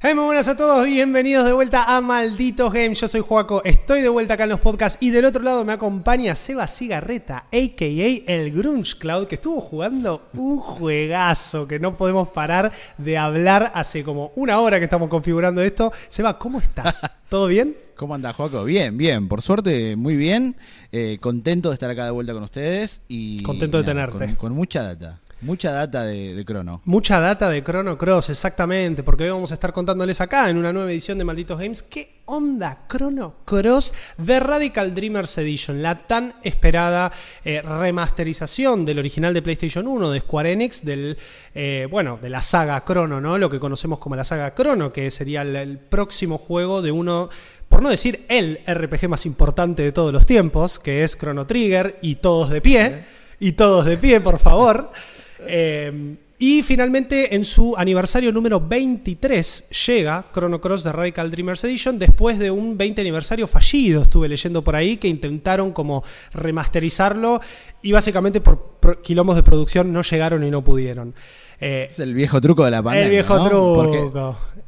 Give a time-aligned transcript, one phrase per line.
[0.00, 3.00] Hey, muy buenas a todos, bienvenidos de vuelta a Malditos Games.
[3.00, 5.72] Yo soy Joaco, estoy de vuelta acá en los podcasts y del otro lado me
[5.72, 8.32] acompaña Seba Cigarreta, a.k.a.
[8.32, 14.04] el Grunge Cloud, que estuvo jugando un juegazo que no podemos parar de hablar hace
[14.04, 15.92] como una hora que estamos configurando esto.
[16.08, 17.00] Seba, ¿cómo estás?
[17.28, 17.76] ¿Todo bien?
[17.96, 18.62] ¿Cómo anda, Joaco?
[18.62, 19.26] Bien, bien.
[19.26, 20.54] Por suerte, muy bien.
[20.92, 23.02] Eh, contento de estar acá de vuelta con ustedes.
[23.08, 24.36] y Contento de nada, tenerte.
[24.36, 25.18] Con, con mucha data.
[25.40, 26.82] Mucha data de, de Crono.
[26.84, 30.72] Mucha data de Chrono Cross, exactamente, porque hoy vamos a estar contándoles acá en una
[30.72, 36.34] nueva edición de Malditos Games qué onda Chrono Cross de Radical Dreamers Edition, la tan
[36.42, 37.12] esperada
[37.44, 41.16] eh, remasterización del original de PlayStation 1 de Square Enix, del,
[41.54, 43.38] eh, bueno, de la saga Chrono, ¿no?
[43.38, 47.28] Lo que conocemos como la saga Chrono, que sería el, el próximo juego de uno
[47.68, 51.98] por no decir el RPG más importante de todos los tiempos, que es Chrono Trigger,
[52.02, 53.04] y todos de pie,
[53.38, 54.90] y todos de pie, por favor.
[55.48, 61.98] Eh, y finalmente, en su aniversario número 23, llega Chrono Cross de Radical Dreamers Edition
[61.98, 64.02] después de un 20 aniversario fallido.
[64.02, 67.40] Estuve leyendo por ahí que intentaron como remasterizarlo
[67.82, 71.12] y básicamente por quilombos de producción no llegaron y no pudieron.
[71.60, 73.06] Eh, Es el viejo truco de la pandemia.
[73.06, 73.48] el viejo ¿no?
[73.48, 73.74] truco.
[73.74, 74.10] Porque,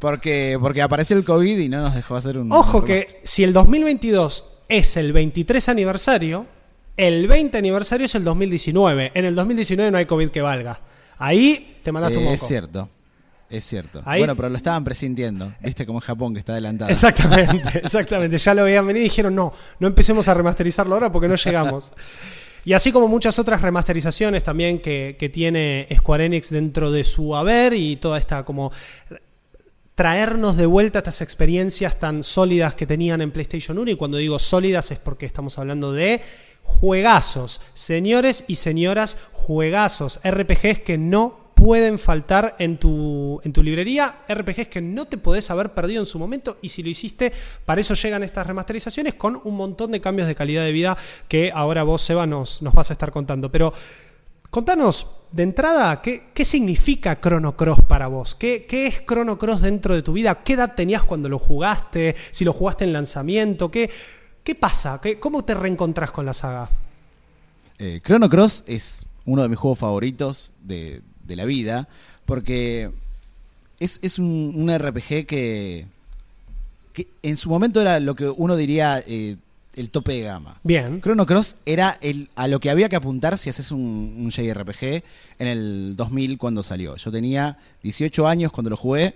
[0.01, 2.51] porque, porque apareció el COVID y no nos dejó hacer un.
[2.51, 6.47] Ojo un que si el 2022 es el 23 aniversario,
[7.06, 9.12] el 20 aniversario es el 2019.
[9.15, 10.81] En el 2019 no hay COVID que valga.
[11.19, 12.34] Ahí te mandaste un Eh, moco.
[12.34, 12.89] es cierto.
[13.48, 14.01] Es cierto.
[14.05, 15.53] Ahí- Bueno, pero lo estaban presintiendo.
[15.61, 16.91] Viste como Japón que está adelantado.
[16.91, 18.39] Exactamente, exactamente.
[18.39, 21.92] Ya lo veían venir y dijeron, no, no empecemos a remasterizarlo ahora porque no llegamos.
[22.62, 27.35] Y así como muchas otras remasterizaciones también que, que tiene Square Enix dentro de su
[27.35, 28.70] haber y toda esta como
[30.01, 34.39] traernos de vuelta estas experiencias tan sólidas que tenían en PlayStation 1 y cuando digo
[34.39, 36.23] sólidas es porque estamos hablando de
[36.63, 44.24] juegazos, señores y señoras, juegazos, RPGs que no pueden faltar en tu, en tu librería,
[44.27, 47.30] RPGs que no te podés haber perdido en su momento y si lo hiciste,
[47.67, 50.97] para eso llegan estas remasterizaciones con un montón de cambios de calidad de vida
[51.29, 53.53] que ahora vos, Seba, nos, nos vas a estar contando.
[53.53, 53.74] Pero
[54.51, 58.35] Contanos, de entrada, ¿qué, qué significa Chrono Cross para vos?
[58.35, 60.42] ¿Qué, ¿Qué es Chrono Cross dentro de tu vida?
[60.42, 62.17] ¿Qué edad tenías cuando lo jugaste?
[62.33, 63.91] Si lo jugaste en lanzamiento, ¿qué,
[64.42, 65.01] qué pasa?
[65.02, 66.68] ¿Qué, ¿Cómo te reencontrás con la saga?
[67.79, 71.89] Eh, Chrono Cross es uno de mis juegos favoritos de, de la vida
[72.27, 72.91] porque
[73.79, 75.86] es, es un, un RPG que,
[76.92, 79.36] que en su momento era lo que uno diría eh,
[79.80, 80.58] el tope de gama.
[80.63, 81.01] Bien.
[81.01, 83.80] Chrono Cross era el, a lo que había que apuntar si haces un,
[84.18, 85.02] un JRPG
[85.39, 86.96] en el 2000 cuando salió.
[86.96, 89.14] Yo tenía 18 años cuando lo jugué.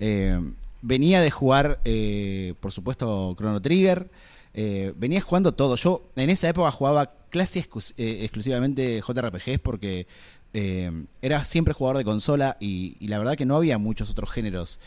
[0.00, 0.38] eh,
[0.82, 4.08] venía de jugar, eh, por supuesto, Chrono Trigger.
[4.54, 5.76] eh, venía jugando todo.
[5.76, 10.06] Yo en esa época jugaba casi eh, exclusivamente JRPGs porque
[10.52, 10.90] eh,
[11.22, 14.80] era siempre jugador de consola y, y la verdad que no había muchos otros géneros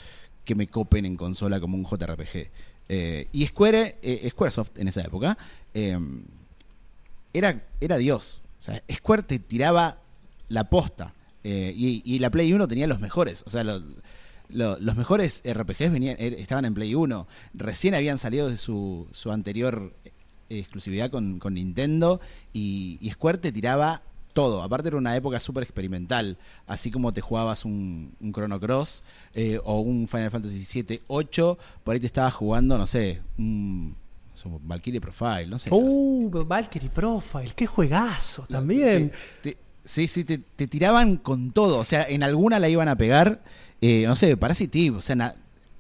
[0.44, 2.50] que me copen en consola como un JRPG.
[2.90, 5.38] Eh, y Square, eh, Squaresoft en esa época
[5.74, 5.98] eh,
[7.34, 8.46] era, era Dios.
[8.60, 9.98] O sea, Square te tiraba
[10.50, 11.14] la posta.
[11.44, 13.44] Eh, y, la Play 1 tenía los mejores.
[13.46, 13.82] O sea, lo-
[14.50, 17.28] lo- los mejores RPGs er- estaban en Play 1.
[17.54, 19.94] Recién habían salido de su, su anterior
[20.50, 22.22] exclusividad con, con Nintendo.
[22.54, 24.02] Y, y Square te tiraba
[24.34, 24.62] todo.
[24.64, 26.38] Aparte era una época súper experimental.
[26.68, 29.04] Así como te jugabas un, un Chrono Cross
[29.36, 31.58] eh, o un Final Fantasy VII 8.
[31.84, 33.96] Por ahí te estabas jugando, no sé, un
[34.64, 35.70] Valkyrie Profile, no sé.
[35.72, 39.12] Uh, Valkyrie Profile, qué juegazo también.
[39.42, 41.78] Te- te- sí, sí, te, te tiraban con todo.
[41.78, 43.42] O sea, en alguna la iban a pegar.
[43.82, 45.36] eh, no sé, Parasite Eve, O sea, na-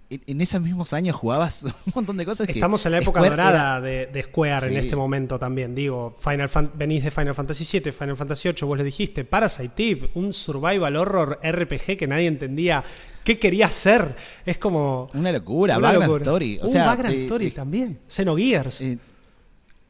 [0.10, 2.54] en, esos mismos años jugabas un montón de cosas que.
[2.54, 5.74] Estamos en la época Square dorada era- de, de Square en este momento también.
[5.74, 9.90] Digo, Final Fan- venís de Final Fantasy VII, Final Fantasy VIII, vos le dijiste, Parasite
[9.90, 12.84] Eve, un survival horror RPG que nadie entendía
[13.24, 14.16] qué quería hacer.
[14.46, 15.10] Es como.
[15.14, 16.18] Una locura, una locura.
[16.18, 16.60] Story.
[16.62, 18.00] O Un sea, eh, Story eh, también.
[18.08, 18.82] Xenogears.
[18.82, 18.98] eh,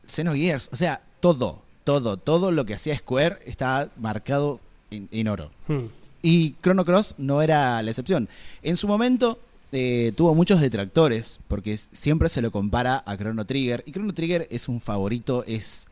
[0.05, 4.59] Xenogears, o sea, todo, todo, todo lo que hacía Square estaba marcado
[4.91, 5.51] en, en oro.
[5.67, 5.85] Hmm.
[6.21, 8.29] Y Chrono Cross no era la excepción.
[8.61, 9.39] En su momento
[9.73, 13.83] eh, tuvo muchos detractores, porque siempre se lo compara a Chrono Trigger.
[13.85, 15.87] Y Chrono Trigger es un favorito, es,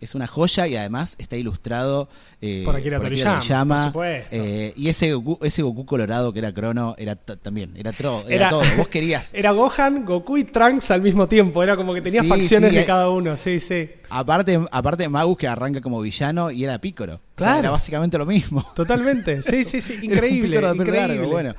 [0.00, 2.08] es una joya y además está ilustrado
[2.40, 3.92] eh, Por Akira Toriyama,
[4.32, 8.34] eh, y ese Goku, ese Goku colorado que era Chrono era también, era, tro- era
[8.34, 8.62] Era- todo.
[8.76, 9.32] Vos querías.
[9.34, 11.62] Era Gohan, Goku y Trunks al mismo tiempo.
[11.62, 12.86] Era como que tenía Sí, facciones sí, de eh.
[12.86, 13.36] cada uno.
[13.36, 13.88] Sí, sí.
[14.10, 17.14] Aparte, aparte de Magus que arranca como villano y era Pícoro.
[17.14, 17.58] O sea, Claro.
[17.60, 18.66] era básicamente lo mismo.
[18.74, 19.40] Totalmente.
[19.42, 19.98] Sí, sí, sí.
[20.02, 20.56] Increíble.
[20.58, 20.92] increíble.
[21.16, 21.54] largo, bueno.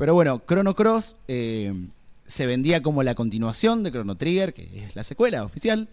[0.00, 1.74] Pero bueno, Chrono Cross eh,
[2.26, 5.88] se vendía como la continuación de Chrono Trigger, que es la secuela oficial.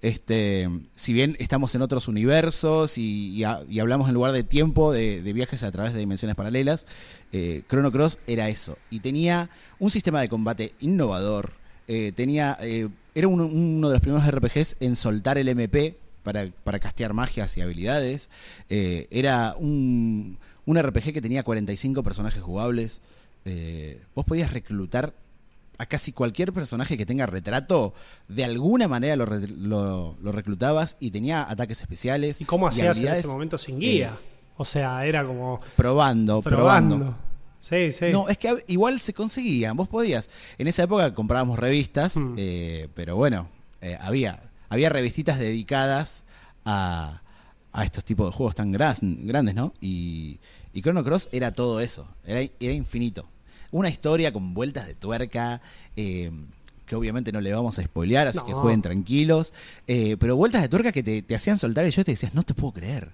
[0.00, 4.42] Este, si bien estamos en otros universos y, y ha- y hablamos en lugar de
[4.42, 6.88] tiempo de, viajes a través de dimensiones paralelas,
[7.30, 8.76] eh, Chrono Cross era eso.
[8.90, 9.48] Y tenía
[9.78, 11.52] un sistema de combate innovador.
[11.86, 12.58] eh, tenía,
[13.14, 17.56] era uno, uno de los primeros RPGs en soltar el MP para, para castear magias
[17.56, 18.28] y habilidades.
[18.68, 20.36] Era un,
[20.66, 23.00] un RPG que tenía 45 personajes jugables.
[23.44, 25.12] Eh, vos podías reclutar
[25.78, 27.92] a casi cualquier personaje que tenga retrato,
[28.28, 32.40] de alguna manera lo, re- lo- lo reclutabas y tenía ataques especiales.
[32.40, 34.18] ¿Y cómo hacías en ese momento sin guía?
[34.22, 36.96] eh, o sea, era como probando, probando.
[36.98, 37.18] probando.
[37.60, 38.06] Sí, sí.
[38.12, 40.30] No, es que igual se conseguían, vos podías.
[40.58, 42.34] En esa época comprábamos revistas, Hmm.
[42.36, 43.48] eh, pero bueno,
[43.80, 46.24] eh, había, había revistitas dedicadas
[46.64, 47.22] a,
[47.72, 49.72] a estos tipos de juegos tan grandes, ¿no?
[49.80, 50.38] Y,
[50.72, 53.26] y Chrono Cross era todo eso, era, era infinito.
[53.72, 55.60] Una historia con vueltas de tuerca,
[55.96, 56.30] eh,
[56.86, 58.46] que obviamente no le vamos a spoilear, así No.
[58.46, 59.52] que jueguen tranquilos,
[59.88, 62.42] eh, pero vueltas de tuerca que te, te hacían soltar y yo te decías, no
[62.44, 63.10] te puedo creer.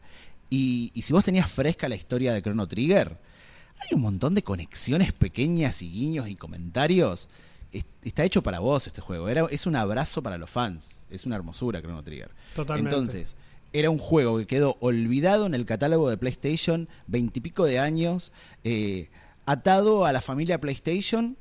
[0.51, 3.17] Y, y si vos tenías fresca la historia de Chrono Trigger,
[3.81, 7.29] hay un montón de conexiones pequeñas y guiños y comentarios.
[7.73, 9.29] Es- Está hecho para vos este juego.
[9.29, 11.03] Era, es un abrazo para los fans.
[11.11, 12.31] Es una hermosura Chrono Trigger.
[12.57, 12.93] Totalmente.
[12.95, 13.37] Entonces,
[13.73, 18.33] era un juego que quedó olvidado en el catálogo de PlayStation veintipico de años,
[18.65, 19.11] eh,
[19.51, 21.37] atado a la familia PlayStation.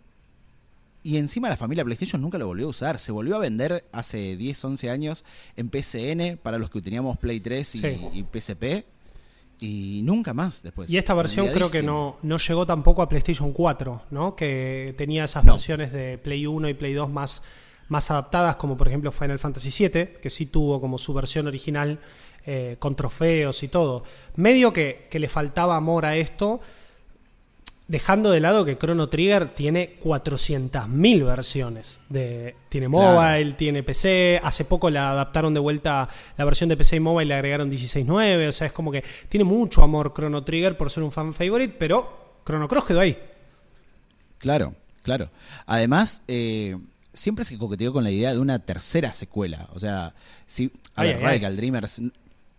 [1.03, 2.99] Y encima la familia PlayStation nunca lo volvió a usar.
[2.99, 5.25] Se volvió a vender hace 10, 11 años
[5.55, 7.87] en PCN para los que teníamos Play 3 y, Sí.
[8.13, 8.83] y PSP.
[9.59, 10.89] Y nunca más después.
[10.91, 14.35] Y esta versión creo que no, no llegó tampoco a PlayStation 4, ¿no?
[14.35, 15.53] Que tenía esas No.
[15.53, 17.41] versiones de Play 1 y Play 2 más,
[17.87, 21.99] más adaptadas, como por ejemplo Final Fantasy VII, que sí tuvo como su versión original
[22.45, 24.03] eh, con trofeos y todo.
[24.35, 26.59] Medio que, que le faltaba amor a esto,
[27.87, 31.99] dejando de lado que Chrono Trigger tiene 400.000 versiones.
[32.09, 33.19] De, tiene Claro.
[33.21, 34.39] mobile, tiene PC.
[34.43, 38.49] Hace poco la adaptaron de vuelta la versión de PC y mobile, le agregaron 16.9.
[38.49, 41.75] O sea, es como que tiene mucho amor Chrono Trigger por ser un fan favorite,
[41.79, 43.17] pero Chrono Cross quedó ahí.
[44.39, 45.29] Claro, claro.
[45.65, 46.77] Además, eh,
[47.13, 49.67] siempre se coqueteó con la idea de una tercera secuela.
[49.73, 50.13] O sea,
[50.45, 50.71] si.
[50.95, 52.01] A Ay, ver, ay, Dreamers.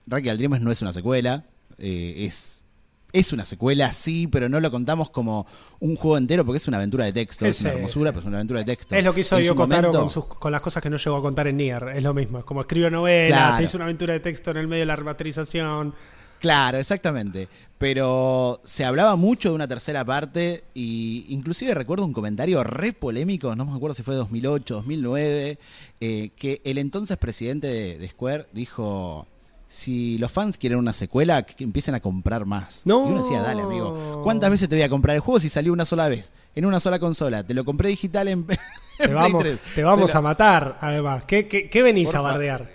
[0.07, 1.45] Radical Dreamers no es una secuela.
[1.79, 2.63] eh, es.
[3.13, 5.47] Es una secuela, sí, pero no lo contamos como
[5.81, 7.47] un juego entero porque es una aventura de texto.
[7.47, 8.95] Es, Es, una hermosura, pero es una aventura de texto.
[8.95, 11.47] Es lo que hizo momento- con, sus- con las cosas que no llegó a contar
[11.49, 11.93] en Nier.
[11.97, 12.39] Es lo mismo.
[12.39, 13.57] Es como escribió novela, Claro.
[13.57, 15.95] te hizo una aventura de texto en el medio de la remasterización.
[16.39, 17.49] Claro, exactamente.
[17.79, 23.57] Pero se hablaba mucho de una tercera parte y inclusive recuerdo un comentario re polémico,
[23.57, 25.59] no me acuerdo si fue 2008, 2009,
[26.01, 29.27] eh, que el entonces presidente de, de Square dijo,
[29.71, 32.83] si los fans quieren una secuela, que empiecen a comprar más.
[32.87, 33.07] No.
[33.07, 35.73] Y uno decía, dale amigo, ¿cuántas veces te voy a comprar el juego si salió
[35.75, 36.33] una sola vez?
[36.55, 37.45] En una sola consola.
[37.47, 38.47] Te lo compré digital en,
[38.99, 39.59] Te vamos, 3.
[39.75, 41.25] te vamos Pero- a matar, además.
[41.27, 42.69] ¿Qué, qué, qué venís a bardear?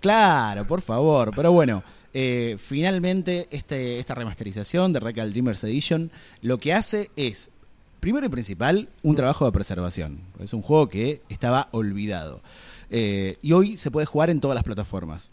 [0.00, 1.32] Claro, por favor.
[1.36, 1.82] Pero bueno,
[2.14, 6.10] eh, finalmente este, esta remasterización de Recal Dreamers Edition
[6.40, 7.50] lo que hace es,
[8.00, 10.20] primero y principal, un trabajo de preservación.
[10.40, 12.40] Es un juego que estaba olvidado.
[12.90, 15.32] Eh, y hoy se puede jugar en todas las plataformas.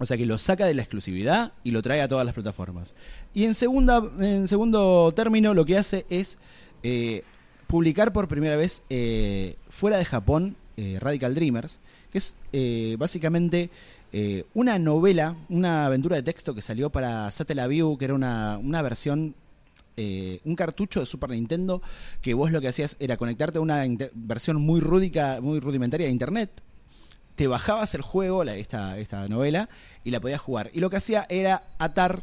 [0.00, 2.94] O sea que lo saca de la exclusividad y lo trae a todas las plataformas.
[3.34, 6.38] Y en, segunda, en segundo término lo que hace es
[6.82, 7.22] eh,
[7.66, 11.80] publicar por primera vez eh, fuera de Japón eh, Radical Dreamers,
[12.10, 12.36] que es
[12.98, 13.70] básicamente
[14.54, 19.34] una novela, una aventura de texto que salió para Satellaview, que era una, una versión
[20.44, 21.82] un cartucho de Super Nintendo
[22.22, 26.12] que vos lo que hacías era conectarte a una versión muy rúdica, muy rudimentaria de
[26.12, 26.50] internet
[27.40, 29.66] te bajabas el juego, la- esta, esta novela,
[30.04, 30.70] y la podías jugar.
[30.74, 32.22] Y lo que hacía era atar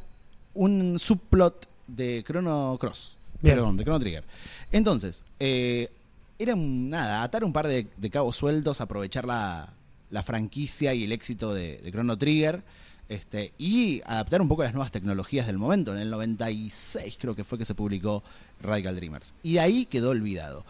[0.54, 3.18] un subplot de Chrono Cross.
[3.42, 3.56] Bien.
[3.56, 4.24] Perdón, de Chrono Trigger.
[4.72, 5.90] Entonces, eh,
[6.38, 9.68] era un- nada, atar un par de, de cabos sueltos, aprovechar la,
[10.12, 12.62] la franquicia y el éxito de, de Chrono Trigger.
[13.10, 15.94] Este, y adaptar un poco a las nuevas tecnologías del momento.
[15.94, 18.22] En el 96 creo que fue que se publicó
[18.62, 19.34] Radical Dreamers.
[19.44, 20.66] Y de ahí quedó olvidado.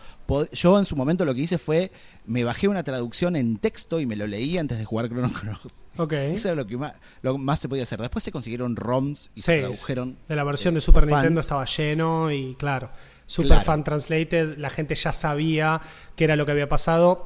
[0.51, 1.91] Yo en su momento lo que hice fue,
[2.25, 5.87] me bajé una traducción en texto y me lo leí antes de jugar Chrono Cross.
[5.97, 6.13] Ok.
[6.13, 7.99] Eso era lo que más, lo que más se podía hacer.
[7.99, 10.17] Después se consiguieron ROMs y se tradujeron.
[10.27, 11.13] de la versión eh, de Super fans.
[11.13, 12.89] Nintendo estaba lleno y claro,
[13.25, 13.63] Super Claro.
[13.63, 15.81] Fan Translated, la gente ya sabía
[16.15, 17.25] qué era lo que había pasado.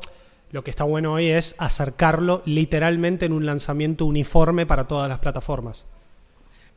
[0.52, 5.20] Lo que está bueno hoy es acercarlo literalmente en un lanzamiento uniforme para todas las
[5.20, 5.86] plataformas.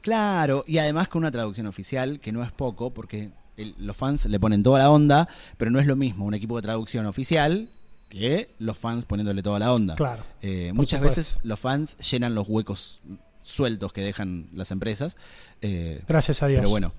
[0.00, 4.26] Claro, y además con una traducción oficial, que no es poco, porque el- los fans
[4.26, 7.70] le ponen toda la onda, pero no es lo mismo un equipo de traducción oficial
[8.10, 9.96] que los fans poniéndole toda la onda.
[9.96, 11.20] Claro, Eh, muchas supuesto.
[11.20, 13.00] veces los fans llenan los huecos
[13.42, 15.16] sueltos que dejan las empresas.
[15.62, 16.60] eh, Gracias a Dios.
[16.60, 16.92] Pero bueno,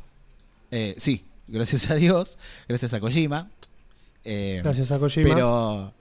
[0.72, 3.50] eh, sí, gracias a Dios, gracias a Kojima.
[4.25, 5.29] Eh, Gracias a Kojima.
[5.34, 5.94] Pero,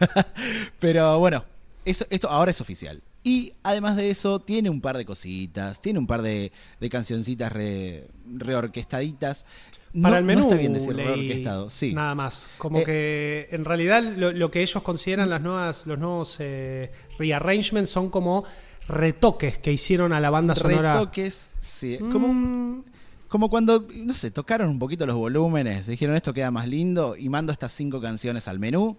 [0.80, 1.44] pero bueno,
[1.84, 3.02] eso, esto ahora es oficial.
[3.24, 6.50] Y además de eso, tiene un par de cositas, tiene un par de,
[6.80, 9.46] de cancioncitas re- reorquestaditas.
[9.92, 11.92] No, Para el menú, no está bien decir reorquestado, sí.
[11.94, 12.48] Nada más.
[12.58, 16.90] Como Eh, que en realidad lo, lo que ellos consideran las nuevas, los nuevos eh,
[17.18, 18.42] rearrangements son como
[18.88, 20.94] retoques que hicieron a la banda sonora.
[20.94, 21.98] Retoques, sí.
[22.10, 22.84] Como, un- Mm,
[23.32, 27.30] como cuando, no sé, tocaron un poquito los volúmenes, dijeron esto queda más lindo y
[27.30, 28.94] mando estas cinco canciones al menú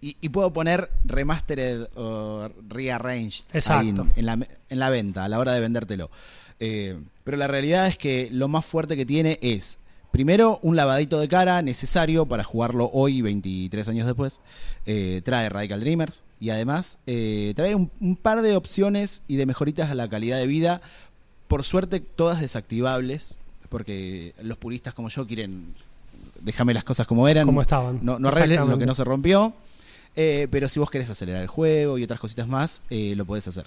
[0.00, 5.28] y, y puedo poner remastered o rearranged ahí en, en la, en la venta, a
[5.28, 6.08] la hora de vendértelo.
[6.60, 9.80] Eh, pero la realidad es que lo más fuerte que tiene es,
[10.12, 14.40] primero, un lavadito de cara necesario para jugarlo hoy, 23 años después.
[14.86, 19.46] Eh, trae Radical Dreamers y además eh, trae un, un par de opciones y de
[19.46, 20.80] mejoritas a la calidad de vida.
[21.48, 23.38] Por suerte, todas desactivables,
[23.68, 25.74] porque los puristas como yo quieren
[26.40, 27.46] déjame las cosas como eran.
[27.46, 27.98] Como estaban.
[28.02, 29.52] No, no arreglen lo que no se rompió.
[30.16, 33.46] Eh, pero si vos querés acelerar el juego y otras cositas más, eh, lo podés
[33.46, 33.66] hacer.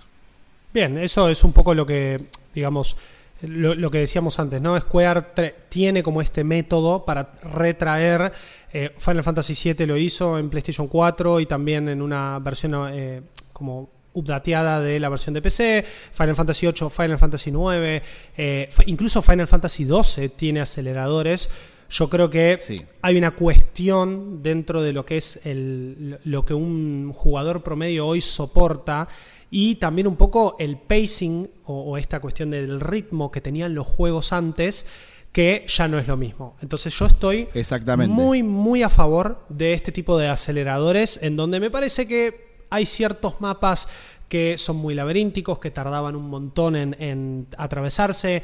[0.74, 2.22] Bien, eso es un poco lo que,
[2.54, 2.98] digamos,
[3.42, 4.80] lo, lo que decíamos antes, ¿no?
[4.80, 5.24] Square
[5.70, 8.32] tiene como este método para retraer.
[8.74, 13.22] eh, Final Fantasy VII lo hizo en PlayStation 4 y también en una versión eh,
[13.54, 15.86] como updateada de la versión de PC.
[16.12, 18.04] Final Fantasy VIII, Final Fantasy IX,
[18.38, 21.50] eh, incluso Final Fantasy XII tiene aceleradores.
[21.90, 22.82] Yo creo que Sí.
[23.02, 28.22] hay una cuestión dentro de lo que es el, lo que un jugador promedio hoy
[28.22, 29.08] soporta
[29.50, 33.88] y también un poco el pacing o, o esta cuestión del ritmo que tenían los
[33.88, 34.86] juegos antes
[35.34, 36.56] que ya no es lo mismo.
[36.62, 38.14] Entonces yo estoy Exactamente.
[38.14, 42.86] muy muy a favor de este tipo de aceleradores en donde me parece que hay
[42.88, 43.88] ciertos mapas
[44.28, 48.42] que son muy laberínticos, que tardaban un montón en, en atravesarse.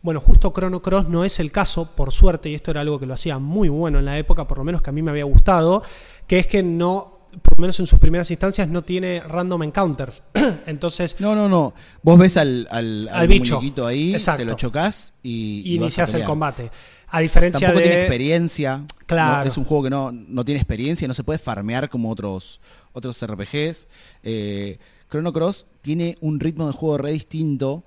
[0.00, 3.06] Bueno, justo Chrono Cross no es el caso, por suerte, y esto era algo que
[3.06, 5.24] lo hacía muy bueno en la época, por lo menos que a mí me había
[5.24, 5.82] gustado,
[6.26, 10.22] que es que no, por lo menos en sus primeras instancias, no tiene random encounters.
[10.66, 11.74] Entonces, No, no, no.
[12.02, 13.60] Vos ves al, al, Al bicho.
[13.86, 14.42] ahí, Exacto.
[14.42, 16.70] te lo chocas y, y y inicias el combate.
[17.16, 17.84] A diferencia Tampoco de.
[17.88, 18.84] tiene experiencia.
[19.06, 19.38] Claro.
[19.42, 22.60] No, es un juego que no, no tiene experiencia, no se puede farmear como otros,
[22.92, 23.88] otros RPGs.
[24.22, 24.78] Eh,
[25.10, 27.84] Chrono Cross tiene un ritmo de juego re distinto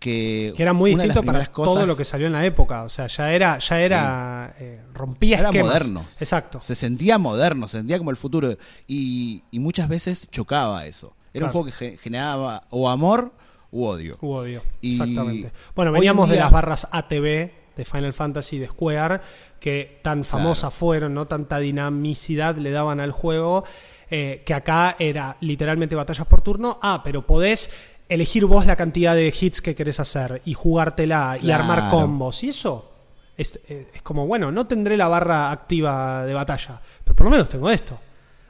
[0.00, 2.82] que, que era muy distinto para cosas todo lo que salió en la época.
[2.82, 5.68] O sea, ya era, ya era, eh, rompía era esquemas.
[5.72, 6.04] moderno.
[6.20, 6.60] Exacto.
[6.60, 8.54] Se sentía moderno, se sentía como el futuro.
[8.86, 11.14] Y, y muchas veces chocaba eso.
[11.32, 13.32] Era un juego que ge- generaba o amor
[13.70, 14.18] u odio.
[14.20, 14.62] U odio.
[14.80, 15.52] Y Exactamente.
[15.74, 19.20] Bueno, veníamos de las barras ATB de Final Fantasy de Square,
[19.60, 21.26] que tan famosas fueron, ¿no?
[21.26, 23.64] Tanta dinamicidad le daban al juego,
[24.10, 26.78] eh, que acá era literalmente batallas por turno.
[26.82, 27.70] Ah, pero podés
[28.08, 32.44] elegir vos la cantidad de hits que querés hacer y jugártela y armar combos.
[32.44, 32.92] Y eso
[33.36, 37.30] es, eh, es como, bueno, no tendré la barra activa de batalla, pero por lo
[37.30, 37.98] menos tengo esto.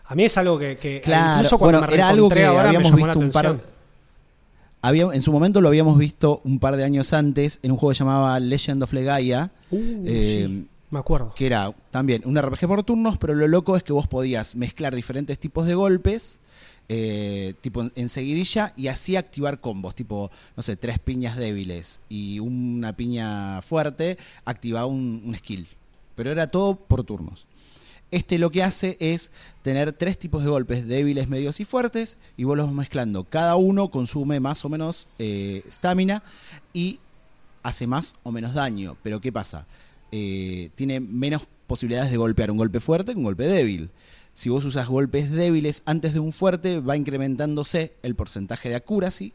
[0.07, 2.63] A mí es algo que, que Claro, incluso cuando bueno, me era algo que ahora
[2.65, 3.74] me habíamos llamó la visto un par atención.
[4.87, 7.93] Había, en su momento lo habíamos visto un par de años antes en un juego
[7.93, 11.33] que llamaba Legend of Legaia, Uh, eh, sí, me acuerdo.
[11.35, 14.95] que era también un RPG por turnos, pero lo loco es que vos podías mezclar
[14.95, 16.41] diferentes tipos de golpes,
[16.89, 22.01] eh, tipo en, en seguidilla, y así activar combos, tipo, no sé, tres piñas débiles
[22.09, 25.67] y una piña fuerte, activaba un, un skill.
[26.15, 27.47] Pero era todo por turnos.
[28.15, 32.45] Este lo que hace es tener tres tipos de golpes, débiles, medios y fuertes, y
[32.45, 33.25] vos los vas mezclando.
[33.25, 36.23] Cada uno consume más o menos estamina
[36.73, 37.01] y
[37.65, 38.97] hace más o menos daño.
[39.03, 39.67] Pero ¿qué pasa?
[40.13, 43.91] Eh, tiene menos posibilidades de golpear un golpe fuerte que un golpe débil.
[44.33, 49.33] Si vos usas golpes débiles antes de un fuerte, va incrementándose el porcentaje de accuracy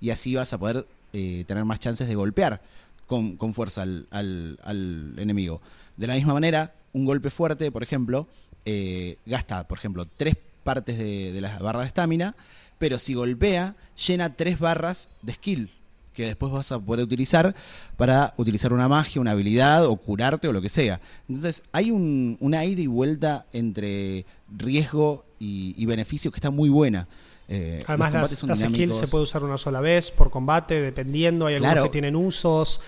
[0.00, 2.62] y así vas a poder eh, tener más chances de golpear
[3.08, 5.60] con, con fuerza al- al enemigo.
[5.96, 8.26] De la misma manera, un golpe fuerte, por ejemplo,
[8.64, 12.34] eh, gasta, por ejemplo, tres partes de, de la barra de estamina,
[12.78, 13.74] pero si golpea,
[14.06, 15.70] llena tres barras de skill
[16.14, 17.54] que después vas a poder utilizar
[17.96, 21.00] para utilizar una magia, una habilidad o curarte o lo que sea.
[21.28, 24.24] Entonces hay un, una ida y vuelta entre
[24.58, 27.06] riesgo y, y beneficio que está muy buena.
[27.48, 31.46] Eh, Además, las, las skills se puede usar una sola vez por combate, dependiendo.
[31.46, 31.84] Hay algunos Claro.
[31.84, 32.80] que tienen usos.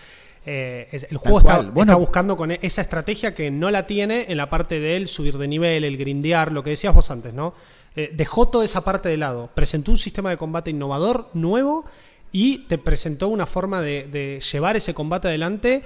[0.44, 1.70] Eh, es- el juego está, cual.
[1.70, 1.92] Bueno.
[1.92, 5.46] está buscando con esa estrategia que no la tiene en la parte del subir de
[5.48, 7.54] nivel, el grindear, lo que decías vos antes, ¿no?
[7.94, 9.50] Eh, dejó toda esa parte de lado.
[9.54, 11.84] Presentó un sistema de combate innovador, nuevo,
[12.32, 15.82] y te presentó una forma de, de llevar ese combate adelante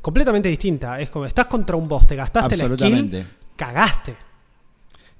[0.00, 1.00] completamente distinta.
[1.00, 3.26] Es como, estás contra un boss, te gastaste la skill,
[3.56, 4.14] cagaste.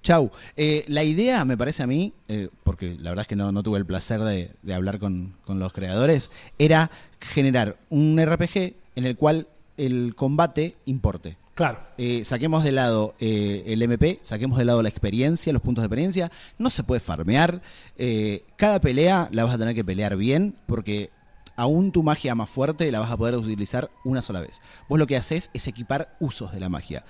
[0.08, 0.30] Chau.
[0.56, 3.62] Eh, la idea, me parece a mí, eh, porque la verdad es que no, no
[3.62, 9.04] tuve el placer de, de hablar con, con los creadores, era generar un RPG en
[9.04, 11.36] el cual el combate importe.
[11.54, 11.76] Claro.
[11.98, 16.32] Eh, saquemos de lado el MP, saquemos de lado la experiencia, los puntos de experiencia.
[16.56, 17.60] No se puede farmear.
[18.56, 21.10] Cada pelea la vas a tener que pelear bien porque
[21.56, 24.62] aún tu magia más fuerte la vas a poder utilizar una sola vez.
[24.88, 27.04] Vos lo que haces es equipar usos de la magia.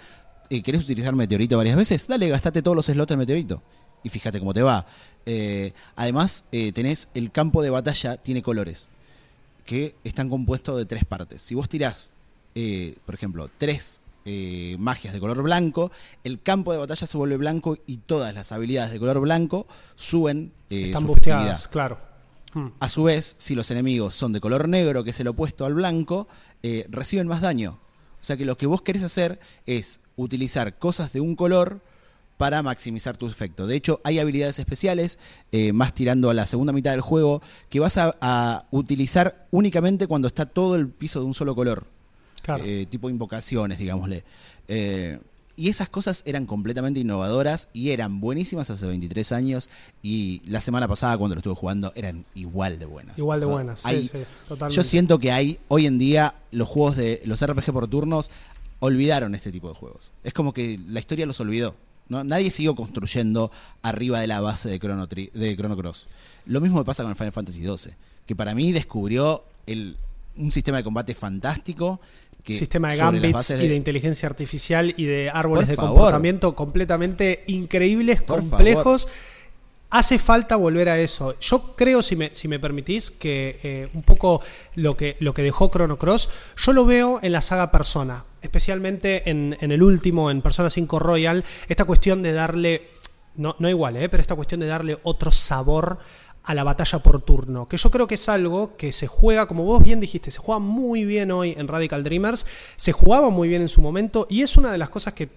[0.51, 2.07] Eh, ¿Querés utilizar meteorito varias veces?
[2.09, 3.63] Dale, gastate todos los slots de meteorito.
[4.03, 4.87] Y fíjate cómo te va.
[5.27, 8.91] Eh, además, eh, tenés el campo de batalla, tiene colores
[9.65, 11.43] que están compuestos de tres partes.
[11.43, 12.13] Si vos tirás,
[12.55, 15.91] eh, por ejemplo, tres eh, magias de color blanco,
[16.25, 20.53] el campo de batalla se vuelve blanco y todas las habilidades de color blanco suben
[20.71, 21.99] Están su busteadas, claro.
[22.55, 22.69] Mm.
[22.81, 25.75] A su vez, si los enemigos son de color negro, que es el opuesto al
[25.75, 26.27] blanco,
[26.63, 27.79] eh, reciben más daño.
[28.29, 31.81] O sea que lo que vos querés hacer es utilizar cosas de un color
[32.37, 33.67] para maximizar tu efecto.
[33.67, 35.19] De hecho, hay habilidades especiales,
[35.51, 40.07] eh, más tirando a la segunda mitad del juego, que vas a, a utilizar únicamente
[40.07, 41.87] cuando está todo el piso de un solo color.
[42.43, 42.63] Claro.
[42.67, 44.23] Eh, tipo invocaciones, digámosle.
[44.69, 45.19] Eh,
[45.59, 49.69] y esas cosas eran completamente innovadoras y eran buenísimas hace 23 años.
[50.03, 53.19] Y la semana pasada, cuando lo estuve jugando, eran igual de buenas.
[53.19, 54.77] Igual de O sea, buenas, sí, sí, totalmente.
[54.77, 58.31] Yo siento que hay, hoy en día, los juegos de los RPG por turnos
[58.79, 60.13] olvidaron este tipo de juegos.
[60.23, 61.75] Es como que la historia los olvidó.
[62.09, 62.23] ¿no?
[62.25, 63.51] Nadie siguió construyendo
[63.83, 66.09] arriba de la base de Chrono, Tri- de Chrono Cross.
[66.47, 67.93] Lo mismo me pasa con el Final Fantasy XII,
[68.27, 69.97] que para mí descubrió el,
[70.37, 72.01] un sistema de combate fantástico.
[72.43, 75.95] Que Sistema de gambits y de inteligencia artificial y de árboles Por de favor.
[75.95, 79.09] comportamiento completamente increíbles, Por complejos.
[79.91, 81.35] Hace falta volver a eso.
[81.41, 84.43] Yo creo, si me, si me permitís, que eh, un poco
[84.75, 86.29] lo que, lo que dejó Chrono Cross,
[86.59, 90.99] yo lo veo en la saga Persona, especialmente en, en el último, en Persona 5
[90.99, 92.89] Royal, esta cuestión de darle,
[93.37, 95.99] no, no igual, eh, pero esta cuestión de darle otro sabor
[96.45, 99.65] a la batalla por turno, que yo creo que es algo que se juega, como
[99.65, 103.63] vos bien dijiste, se juega muy bien hoy en Radical Dreamers, se jugaba muy bien
[103.63, 105.29] en su momento y es una de las cosas que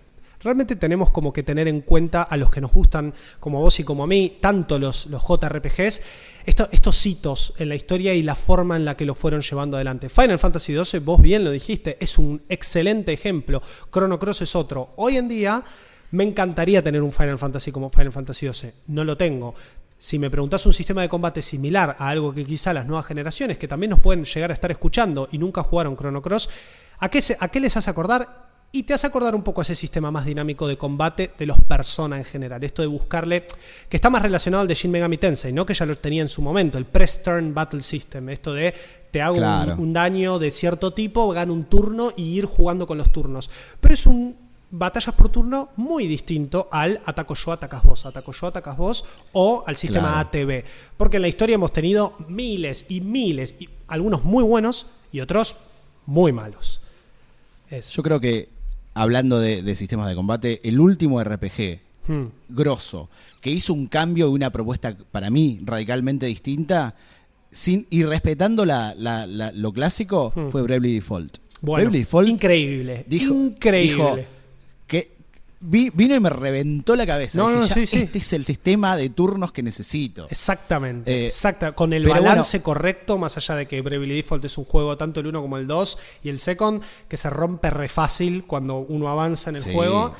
[0.44, 3.84] realmente tenemos como que tener en cuenta a los que nos gustan, como vos y
[3.84, 6.02] como a mí, tanto los, los JRPGs,
[6.46, 9.78] esto- estos hitos en la historia y la forma en la que lo fueron llevando
[9.78, 10.10] adelante.
[10.10, 13.62] Final Fantasy XII, vos bien lo dijiste, es un excelente ejemplo.
[13.92, 14.94] Chrono Cross es otro.
[14.96, 15.64] Hoy en día
[16.12, 18.72] me encantaría tener un Final Fantasy como Final Fantasy XII.
[18.88, 19.54] No lo tengo.
[20.04, 23.60] Si me preguntás un sistema de combate similar a algo que quizá las nuevas generaciones,
[23.60, 26.50] que también nos pueden llegar a estar escuchando y nunca jugaron Chrono Cross,
[26.98, 28.50] ¿a qué, se- a qué les hace acordar?
[28.72, 31.60] Y te hace acordar un poco a ese sistema más dinámico de combate de los
[31.60, 32.64] Persona en general.
[32.64, 33.46] Esto de buscarle,
[33.90, 35.68] que está más relacionado al de Shin Megami Tensei, ¿no?
[35.68, 38.30] Que ya lo tenía en su momento, el Press Turn Battle System.
[38.30, 38.74] Esto de
[39.12, 39.42] te hago un-
[39.78, 43.52] un, daño de cierto tipo, gano un turno y ir jugando con los turnos.
[43.80, 44.36] Pero es un
[44.72, 49.64] batallas por turno muy distinto al ataco yo, atacas vos, ataco yo, atacas vos o
[49.68, 50.30] al sistema Claro.
[50.30, 50.64] ATB.
[50.98, 55.58] Porque en la historia hemos tenido miles y miles, y algunos muy buenos y otros
[56.06, 56.82] muy malos.
[57.70, 58.50] Es- Yo creo que,
[58.94, 62.30] hablando de, de sistemas de combate, el último RPG Hmm.
[62.50, 63.10] grosso
[63.42, 66.96] que hizo un cambio y una propuesta para mí radicalmente distinta
[67.52, 71.38] sin y respetando la, la- la- lo clásico fue Bravely Default.
[71.38, 71.42] Hmm.
[71.68, 73.94] Bueno, Bravely Default increíble, dijo, increíble.
[73.94, 74.18] dijo
[75.62, 77.38] vi- vino y me reventó la cabeza.
[77.38, 77.98] No, Dije, no, "Ya, sí, sí.
[78.00, 80.28] Este es el sistema de turnos que necesito.
[80.30, 84.66] Exactamente, Eh, exacta, con el balance correcto, más allá de que Bravely Default es un
[84.66, 88.44] juego tanto el 1 como el 2 y el second, que se rompe re fácil
[88.46, 89.74] cuando uno avanza en el Sí.
[89.74, 90.14] juego.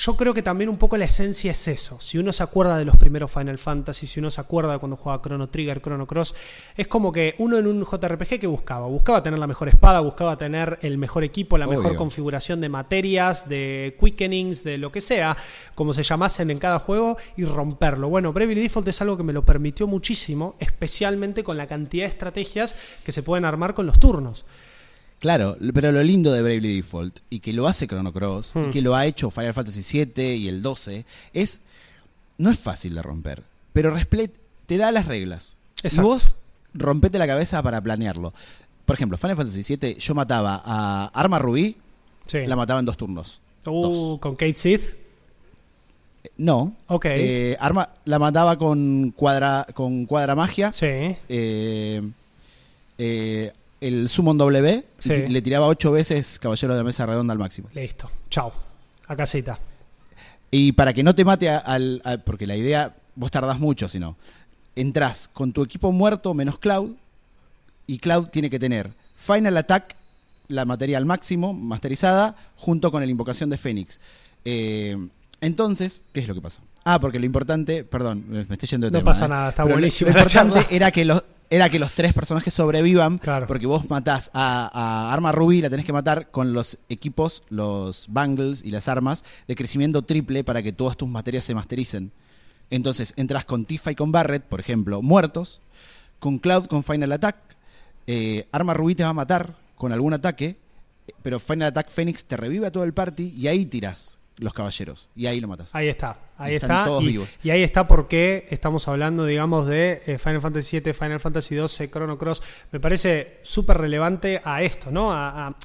[0.00, 2.00] Yo creo que también un poco la esencia es eso.
[2.00, 4.96] Si uno se acuerda de los primeros Final Fantasy, si uno se acuerda de cuando
[4.96, 6.36] jugaba Chrono Trigger, Chrono Cross,
[6.76, 10.38] es como que uno en un JRPG que buscaba, buscaba tener la mejor espada, buscaba
[10.38, 15.36] tener el mejor equipo, la mejor configuración de materias, de quickenings, de lo que sea,
[15.74, 18.08] como se llamasen en cada juego, y romperlo.
[18.08, 22.10] Bueno, Bravely Default es algo que me lo permitió muchísimo, especialmente con la cantidad de
[22.10, 24.44] estrategias que se pueden armar con los turnos.
[25.18, 28.64] Claro, pero lo lindo de Bravely Default y que lo hace Chrono Cross Hmm.
[28.64, 31.62] y que lo ha hecho Final Fantasy VII y el 12 es
[32.38, 34.32] no es fácil de romper, pero Resplet
[34.66, 36.00] te da las reglas Exacto.
[36.02, 36.36] y vos
[36.74, 38.32] rompete la cabeza para planearlo.
[38.84, 41.76] Por ejemplo, Final Fantasy VII yo mataba a Arma Rubí,
[42.26, 42.46] Sí.
[42.46, 43.40] la mataba en dos turnos.
[43.66, 44.18] Uh, Dos.
[44.20, 44.82] con Kate Sith.
[46.36, 46.74] No.
[46.86, 47.06] Ok.
[47.08, 50.72] Eh, Arma la mataba con cuadra con cuadra magia.
[50.72, 50.86] Sí.
[50.86, 52.02] eh,
[52.98, 55.10] eh, el Summon W Sí.
[55.28, 57.68] le tiraba ocho veces Caballero de la Mesa Redonda al máximo.
[57.74, 58.10] Listo.
[58.30, 58.52] Chao.
[59.06, 59.58] A casita.
[60.50, 62.02] Y para que no te mate al.
[62.24, 64.16] porque la idea, vos tardás mucho, si no.
[64.76, 66.94] Entrás con tu equipo muerto menos Cloud.
[67.86, 69.94] Y Cloud tiene que tener Final Attack,
[70.48, 74.00] la materia al máximo, masterizada, junto con la invocación de Fénix.
[74.44, 74.96] Eh,
[75.40, 76.60] entonces, ¿qué es lo que pasa?
[76.84, 79.28] Ah, porque lo importante, perdón, me estoy yendo de No tema, pasa ¿eh?
[79.28, 80.64] nada, está Pero lo- importante charla.
[80.70, 83.46] era que los, era que los tres personajes sobrevivan, Claro.
[83.46, 88.06] porque vos matás a, a Arma Rubí, la tenés que matar con los equipos, los
[88.12, 92.12] bangles y las armas de crecimiento triple para que todas tus materias se mastericen.
[92.70, 95.62] Entonces entras con Tifa y con Barret, por ejemplo, muertos,
[96.18, 97.36] con Cloud con Final Attack,
[98.06, 100.56] eh, Arma Rubí te va a matar con algún ataque,
[101.06, 104.52] eh, pero Final Attack Phoenix te revive a todo el party y ahí tirás los
[104.54, 105.74] caballeros y ahí lo matas.
[105.74, 106.84] Ahí está, ahí están está.
[106.84, 107.38] todos y, vivos.
[107.42, 111.88] y ahí está porque estamos hablando, digamos, de eh, Final Fantasy VII, Final Fantasy XII,
[111.88, 112.42] Chrono Cross.
[112.72, 115.12] Me parece súper relevante a esto, ¿no?
[115.12, 115.56] A, a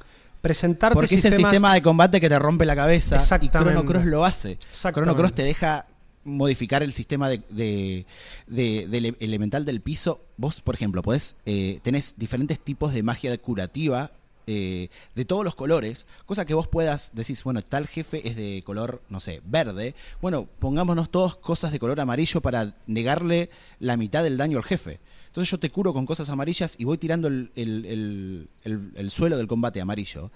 [0.42, 3.50] presentarte Porque es el sistema de combate que te rompe la cabeza y.
[3.50, 4.58] Chrono Cross lo hace.
[4.94, 5.86] Chrono Cross te deja
[6.26, 7.42] modificar el sistema de,
[8.48, 10.26] de- elemental del piso.
[10.38, 14.12] Vos, por ejemplo, podés, eh, tenés diferentes tipos de magia curativa
[14.48, 18.64] eh, de todos los colores, cosa que vos puedas decir, bueno, tal jefe es de
[18.66, 19.96] color, no sé, verde.
[20.22, 25.00] Bueno, pongámonos todos cosas de color amarillo para negarle la mitad del daño al jefe.
[25.28, 29.12] Entonces yo te curo con cosas amarillas y voy tirando el, el- el- el- el
[29.12, 30.32] suelo del combate amarillo.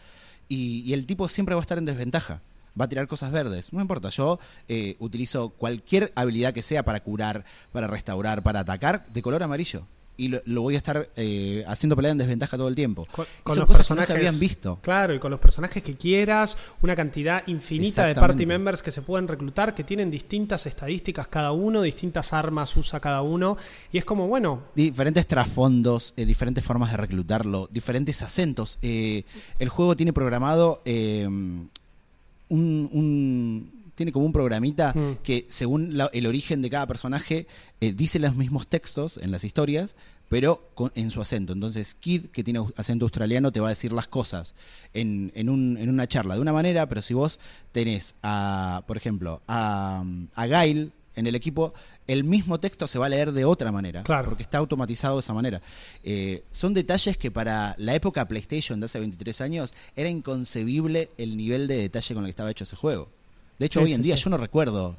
[0.50, 2.42] Y, y el tipo siempre va a estar en desventaja.
[2.80, 3.74] Va a tirar cosas verdes.
[3.74, 9.06] No importa, yo eh, utilizo cualquier habilidad que sea para curar, para restaurar, para atacar,
[9.08, 9.86] de color amarillo.
[10.20, 13.06] Y lo, lo voy a estar eh, haciendo pelear en desventaja todo el tiempo.
[13.12, 14.80] Con, con son los cosas que no personajes se habían visto.
[14.82, 19.04] Claro, y con los personajes que quieras, una cantidad infinita de party members que se
[19.04, 23.58] pueden reclutar, que tienen distintas estadísticas cada uno, distintas armas usa cada uno.
[23.92, 28.80] Y es como, bueno, Diferentes trasfondos, eh, diferentes formas de reclutarlo, diferentes acentos.
[28.82, 29.24] Eh,
[29.60, 30.82] el juego tiene programado
[32.50, 35.18] un, un- Tiene como un programita Mm.
[35.24, 37.48] que según la- el origen de cada personaje
[37.82, 39.96] eh, dice los mismos textos en las historias,
[40.30, 41.52] pero con- en su acento.
[41.54, 44.54] Entonces Kid, que tiene acento australiano, te va a decir las cosas
[44.94, 47.40] en, en un- en una charla de una manera, pero si vos
[47.72, 50.04] tenés a, por ejemplo, a,
[50.36, 51.74] a Gail en el equipo,
[52.06, 54.28] el mismo texto se va a leer de otra manera, Claro.
[54.30, 55.60] porque está automatizado de esa manera.
[56.04, 61.36] Eh, son detalles que para la época PlayStation de hace 23 años era inconcebible el
[61.36, 63.10] nivel de detalle con el que estaba hecho ese juego.
[63.60, 64.24] De hecho, Sí, hoy en sí, día sí.
[64.24, 64.98] yo no recuerdo,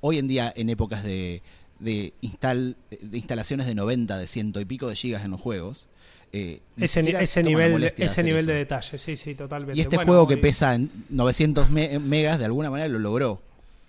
[0.00, 1.42] hoy en día en épocas de,
[1.78, 5.88] de, instal, de instalaciones de 90, de ciento y pico de gigas en los juegos,
[6.32, 8.50] eh, ese, ese nivel, de, ese nivel eso.
[8.50, 9.78] de detalle, sí, sí, totalmente.
[9.78, 12.98] Y este Bueno, juego que y- pesa en 900 me- megas, de alguna manera lo
[12.98, 13.40] logró.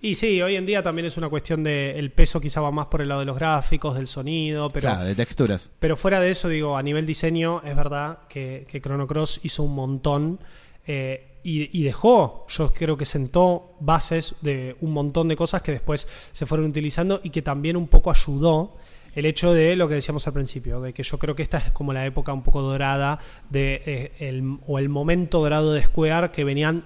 [0.01, 2.85] Y sí, hoy en día también es una cuestión de el peso quizá va más
[2.87, 5.71] por el lado de los gráficos, del sonido, pero claro, de texturas.
[5.79, 9.63] Pero fuera de eso, digo, a nivel diseño, es verdad que, que Chrono Cross hizo
[9.63, 10.39] un montón
[10.87, 16.07] eh, y, dejó, yo creo que sentó bases de un montón de cosas que después
[16.31, 18.73] se fueron utilizando y que también un poco ayudó
[19.15, 21.71] el hecho de lo que decíamos al principio, de que yo creo que esta es
[21.71, 23.19] como la época un poco dorada
[23.51, 26.83] de, eh, el, o el momento dorado de Square que venían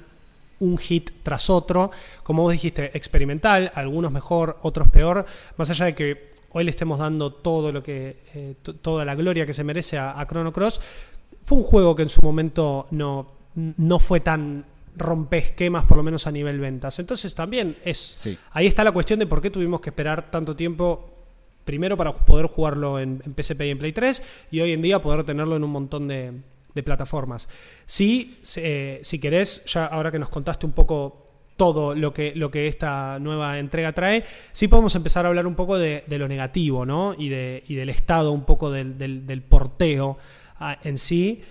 [0.59, 1.89] un hit tras otro,
[2.23, 6.99] como vos dijiste, experimental, algunos mejor, otros peor, más allá de que hoy le estemos
[6.99, 10.81] dando todo lo que, eh, toda la gloria que se merece a, a Chrono Cross,
[11.41, 13.38] fue un juego que en su momento no,
[13.78, 14.65] no fue tan
[15.32, 17.00] esquemas por lo menos a nivel ventas.
[17.00, 18.38] Entonces también es Sí.
[18.52, 21.10] ahí está la cuestión de por qué tuvimos que esperar tanto tiempo
[21.63, 25.02] primero para poder jugarlo en, en PSP y en Play 3 y hoy en día
[25.02, 26.34] poder tenerlo en un montón de,
[26.74, 27.48] de plataformas.
[27.86, 32.50] Si, eh, si querés, ya ahora que nos contaste un poco todo lo que, lo
[32.52, 36.28] que esta nueva entrega trae, sí podemos empezar a hablar un poco de, de lo
[36.28, 37.13] negativo, ¿no?
[37.17, 40.17] Y, de, y del estado un poco del, del- del porteo
[40.60, 41.43] ah, en sí,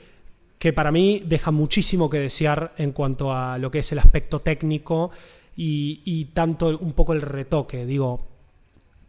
[0.58, 4.40] que para mí deja muchísimo que desear en cuanto a lo que es el aspecto
[4.40, 5.10] técnico
[5.56, 7.86] y, y tanto un poco el retoque.
[7.86, 8.26] Digo,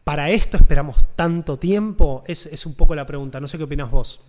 [0.03, 2.23] ¿para esto esperamos tanto tiempo?
[2.27, 3.39] Es, es un poco la pregunta.
[3.39, 4.19] No sé qué opinas vos.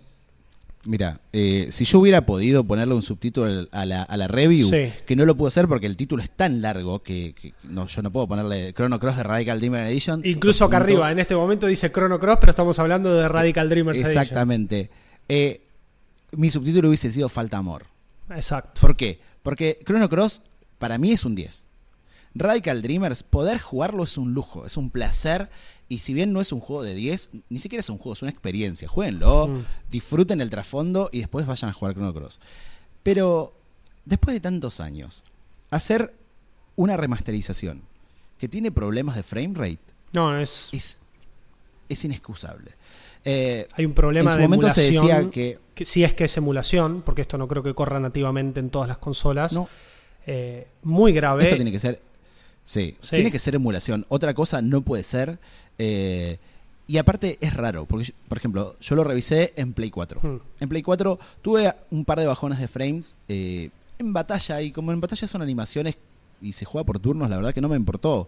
[0.83, 4.91] Mira, eh, si yo hubiera podido ponerle un subtítulo a la, a la review, Sí.
[5.05, 8.01] que no lo puedo hacer porque el título es tan largo que, que no, yo
[8.01, 10.21] no puedo ponerle Chrono Cross de Radical Demon Edition.
[10.25, 10.95] Incluso acá puntos.
[10.95, 14.21] arriba, en este momento dice Chrono Cross, pero estamos hablando de Radical Dreamers Edition.
[14.23, 14.89] Exactamente.
[15.29, 15.61] Eh,
[16.31, 17.85] mi subtítulo hubiese sido Falta Amor.
[18.29, 18.79] Exacto.
[18.81, 19.19] ¿Por qué?
[19.43, 20.43] Porque Chrono Cross
[20.79, 21.65] para mí es un 10.
[22.33, 25.49] Radical Dreamers, poder jugarlo es un lujo, es un placer.
[25.89, 28.21] Y si bien no es un juego de 10, ni siquiera es un juego, es
[28.21, 28.87] una experiencia.
[28.87, 29.65] Jueguenlo, Mm.
[29.89, 32.39] disfruten el trasfondo y después vayan a jugar Chrono Cross.
[33.03, 33.53] Pero
[34.05, 35.23] después de tantos años,
[35.69, 36.13] hacer
[36.77, 37.81] una remasterización
[38.37, 39.79] que tiene problemas de frame rate
[40.13, 41.01] No, es, es,
[41.89, 42.71] es inexcusable.
[43.25, 46.37] Eh, hay un problema en su de momento se decía que si es que es
[46.37, 49.53] emulación, porque esto no creo que corra nativamente en todas las consolas.
[49.53, 49.67] no,
[50.27, 51.43] eh, muy grave.
[51.43, 52.01] Esto tiene que ser.
[52.63, 53.15] Sí, Sí.
[53.15, 54.05] tiene que ser emulación.
[54.09, 55.39] Otra cosa no puede ser.
[55.79, 56.37] eh,
[56.87, 60.19] y aparte es raro, porque, yo- por ejemplo, yo lo revisé en Play 4.
[60.21, 60.39] Hmm.
[60.59, 64.91] En Play 4 tuve un par de bajones de frames eh, en batalla, y como
[64.91, 65.95] en batalla son animaciones
[66.41, 68.27] y se juega por turnos, la verdad que no me importó.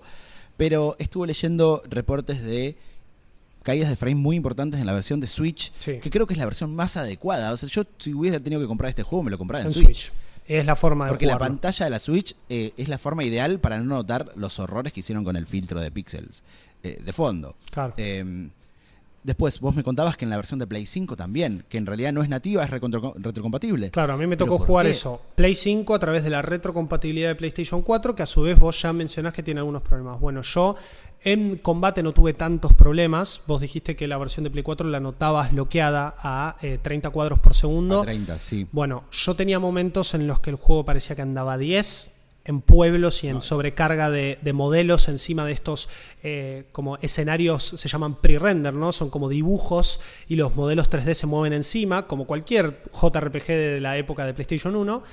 [0.57, 2.75] Pero estuve leyendo reportes de
[3.63, 5.99] caídas de frame muy importantes en la versión de Switch, Sí.
[5.99, 7.51] que creo que es la versión más adecuada.
[7.51, 9.73] O sea, yo si hubiese tenido que comprar este juego, me lo compraba en, En
[9.73, 9.85] Switch.
[10.07, 10.11] Switch.
[10.45, 13.59] Es la forma de Porque la pantalla de la Switch eh, es la forma ideal
[13.59, 16.43] para no notar los horrores que hicieron con el filtro de píxeles
[16.83, 17.55] eh, de fondo.
[17.71, 17.93] Claro.
[17.95, 18.49] Eh,
[19.23, 22.11] después, vos me contabas que en la versión de Play 5 también, que en realidad
[22.11, 23.89] no es nativa, es retrocompatible.
[23.91, 24.91] Claro, a mí me ¿Pero tocó jugar qué?
[24.91, 25.21] eso.
[25.35, 28.81] Play 5 a través de la retrocompatibilidad de PlayStation 4, que a su vez vos
[28.81, 30.19] ya mencionás que tiene algunos problemas.
[30.19, 30.75] Bueno, yo
[31.23, 33.41] en combate no tuve tantos problemas.
[33.47, 37.39] Vos dijiste que la versión de Play 4 la notabas bloqueada a eh, 30 cuadros
[37.39, 38.01] por segundo.
[38.01, 38.67] A 30, sí.
[38.71, 42.61] Bueno, yo tenía momentos en los que el juego parecía que andaba a 10 en
[42.61, 45.87] pueblos y en sobrecarga de, de modelos encima de estos
[46.23, 48.91] eh, como escenarios, se llaman pre-render, ¿no?
[48.91, 53.97] Son como dibujos y los modelos 3D se mueven encima, como cualquier JRPG de la
[53.97, 55.03] época de PlayStation 1,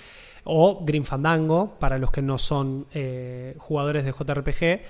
[0.44, 4.80] o Green Fandango, para los que no son eh, jugadores de JRPG.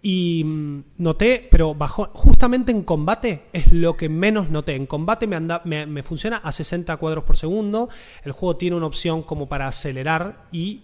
[0.00, 4.74] Y mm, noté, pero bajo, justamente en combate es lo que menos noté.
[4.76, 7.88] En combate me, anda, me, me funciona a 60 cuadros por segundo.
[8.24, 10.82] El juego tiene una opción como para acelerar y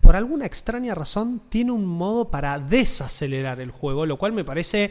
[0.00, 4.90] por alguna extraña razón tiene un modo para desacelerar el juego, lo cual me parece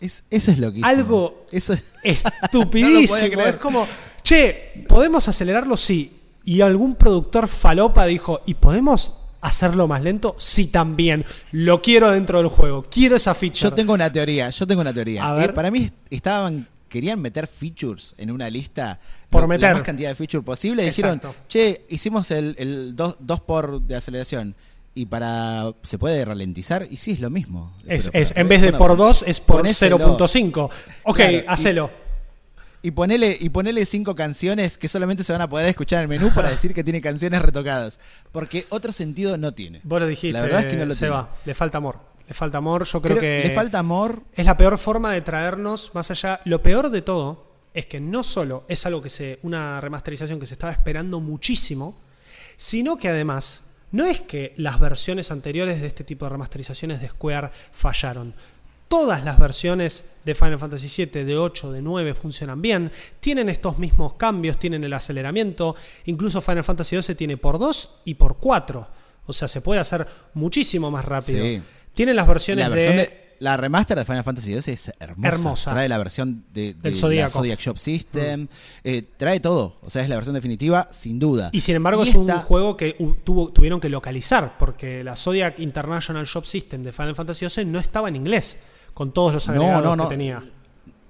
[0.00, 0.88] Es, eso es lo que hizo.
[0.88, 1.74] Algo Eso
[2.04, 3.42] estupidísimo.
[3.42, 3.86] es como,
[4.22, 5.76] che, ¿podemos acelerarlo?
[5.76, 6.20] Sí.
[6.44, 10.34] Y algún productor falopa dijo, ¿y podemos hacerlo más lento?
[10.38, 11.24] Sí, también.
[11.52, 12.84] Lo quiero dentro del juego.
[12.90, 13.60] Quiero esa feature.
[13.60, 15.24] Yo tengo una teoría, yo tengo una teoría.
[15.26, 15.50] A ver.
[15.50, 19.62] Eh, para mí estaban querían meter features en una lista Por lo- meter.
[19.70, 20.84] la más cantidad de features posible.
[20.84, 24.54] Dijeron, che, hicimos el 2 por de aceleración.
[24.96, 25.72] Y para.
[25.82, 26.86] ¿Se puede ralentizar?
[26.88, 27.72] Y sí, es lo mismo.
[27.88, 29.98] Es, es- en vez de por 2 es por ponéselo.
[29.98, 30.70] 0.5.
[31.02, 31.90] Ok, Claro, hacelo.
[31.90, 32.03] Y
[32.92, 36.32] ponele, y ponele cinco canciones que solamente se van a poder escuchar en el menú
[36.34, 38.00] para decir que tiene canciones retocadas.
[38.32, 39.80] Porque otro sentido no tiene.
[39.84, 41.14] Vos lo dijiste, La verdad es que no lo se tiene.
[41.14, 41.30] va.
[41.44, 41.98] Le falta amor.
[42.28, 42.84] Le falta amor.
[42.84, 44.22] Yo creo, Creo- que le falta amor.
[44.34, 46.40] es la peor forma de traernos más allá.
[46.44, 49.38] Lo peor de todo es que no solo es algo que se.
[49.42, 51.96] una remasterización que se estaba esperando muchísimo,
[52.56, 53.62] sino que además.
[53.92, 58.34] No es que las versiones anteriores de este tipo de remasterizaciones de Square fallaron.
[58.88, 63.78] Todas las versiones de Final Fantasy VII, de 8, de 9 funcionan bien, tienen estos
[63.78, 65.74] mismos cambios, tienen el aceleramiento,
[66.06, 68.86] incluso Final Fantasy XII tiene por 2 y por 4,
[69.26, 71.42] o sea, se puede hacer muchísimo más rápido.
[71.42, 71.62] Sí.
[71.94, 73.02] Tienen las versiones La, versión de...
[73.02, 75.28] de- la remaster de Final Fantasy II es hermosa.
[75.28, 75.70] Hermosa.
[75.72, 77.28] Trae la versión de, la.
[77.28, 78.46] Zodiac Shop System.
[78.84, 79.76] eh, trae todo.
[79.82, 81.50] O sea, es la versión definitiva, sin duda.
[81.52, 85.58] Y sin embargo Y es un juego que tuvo, tuvieron que localizar, porque la Zodiac
[85.58, 88.56] International Shop System de Final Fantasy XII no estaba en inglés,
[88.94, 90.02] con todos los No, agregados no, no.
[90.04, 90.42] que tenía.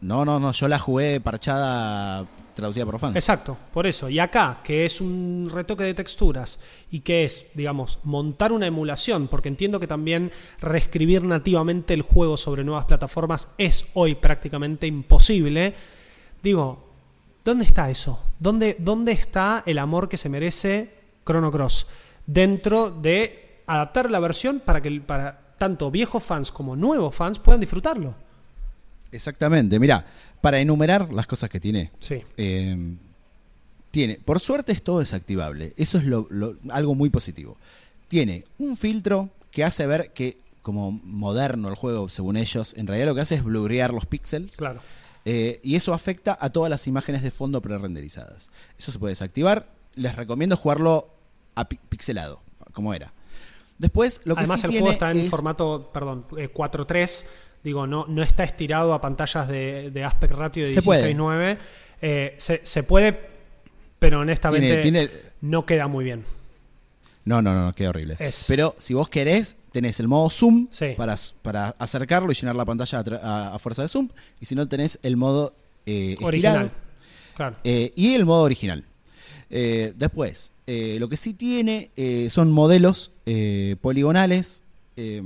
[0.00, 0.52] No, no, no.
[0.52, 3.16] Yo la jugué parchada, traducida por fans.
[3.16, 4.08] Exacto, por eso.
[4.08, 6.58] Y acá, que es un retoque de texturas
[6.90, 12.36] y que es, digamos, montar una emulación, porque entiendo que también reescribir nativamente el juego
[12.36, 15.74] sobre nuevas plataformas es hoy prácticamente imposible.
[16.42, 16.86] Digo,
[17.44, 18.22] ¿dónde está eso?
[18.38, 20.94] ¿Dónde, dónde está el amor que se merece
[21.26, 21.86] Chrono Cross?
[22.26, 27.60] Dentro de adaptar la versión para que para tanto viejos fans como nuevos fans puedan
[27.60, 28.14] disfrutarlo.
[29.12, 29.78] Exactamente.
[29.78, 30.04] Mira,
[30.40, 31.90] para enumerar las cosas que tiene.
[32.00, 32.22] Sí.
[32.36, 32.96] eh,
[33.90, 35.72] tiene, por suerte es todo desactivable.
[35.76, 37.56] Eso es lo- lo- algo muy positivo.
[38.08, 43.06] Tiene un filtro que hace ver que, como moderno el juego, según ellos, en realidad
[43.06, 44.56] lo que hace es blurrear los píxeles.
[44.56, 44.80] Claro.
[45.26, 48.50] Eh, y eso afecta a todas las imágenes de fondo pre-renderizadas.
[48.76, 49.64] Eso se puede desactivar.
[49.94, 51.08] Les recomiendo jugarlo
[51.54, 52.40] a pi- pixelado,
[52.72, 53.12] como era.
[53.84, 57.26] Después, lo que Además, sí el juego está en es- formato, perdón, eh, 4.3.
[57.62, 61.14] Digo, no, no está estirado a pantallas de, de aspect ratio de Se puede.
[61.14, 61.58] 16.9.
[62.02, 63.18] Eh, se, se puede,
[63.98, 66.24] pero honestamente Tiene- tiene- no queda muy bien.
[67.26, 68.16] No, no, no, queda horrible.
[68.18, 70.92] Es- Pero si vos querés, tenés el modo zoom Sí.
[70.96, 74.08] para, para acercarlo y llenar la pantalla a, tra- a- a fuerza de zoom.
[74.40, 75.54] Y si no, tenés el modo
[75.86, 76.54] eh, Original.
[76.66, 76.70] estirado,
[77.36, 77.56] Claro.
[77.64, 78.84] eh, y el modo original.
[79.50, 84.62] Eh, después, eh, lo que sí tiene eh, son modelos eh, poligonales
[84.96, 85.22] eh,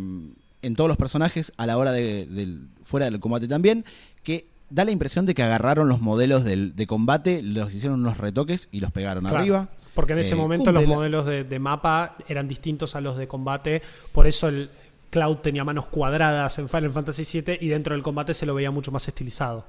[0.62, 3.84] en todos los personajes a la hora de, fuera del combate también,
[4.24, 8.18] que da la impresión de que agarraron los modelos del- de combate, los hicieron unos
[8.18, 9.38] retoques y los pegaron Claro.
[9.38, 9.68] arriba.
[9.94, 13.82] Porque en ese momento los modelos de, de mapa eran distintos a los de combate.
[14.12, 14.68] Por eso el
[15.10, 18.70] Cloud tenía manos cuadradas en Final Fantasy VII y dentro del combate se lo veía
[18.70, 19.64] mucho más estilizado.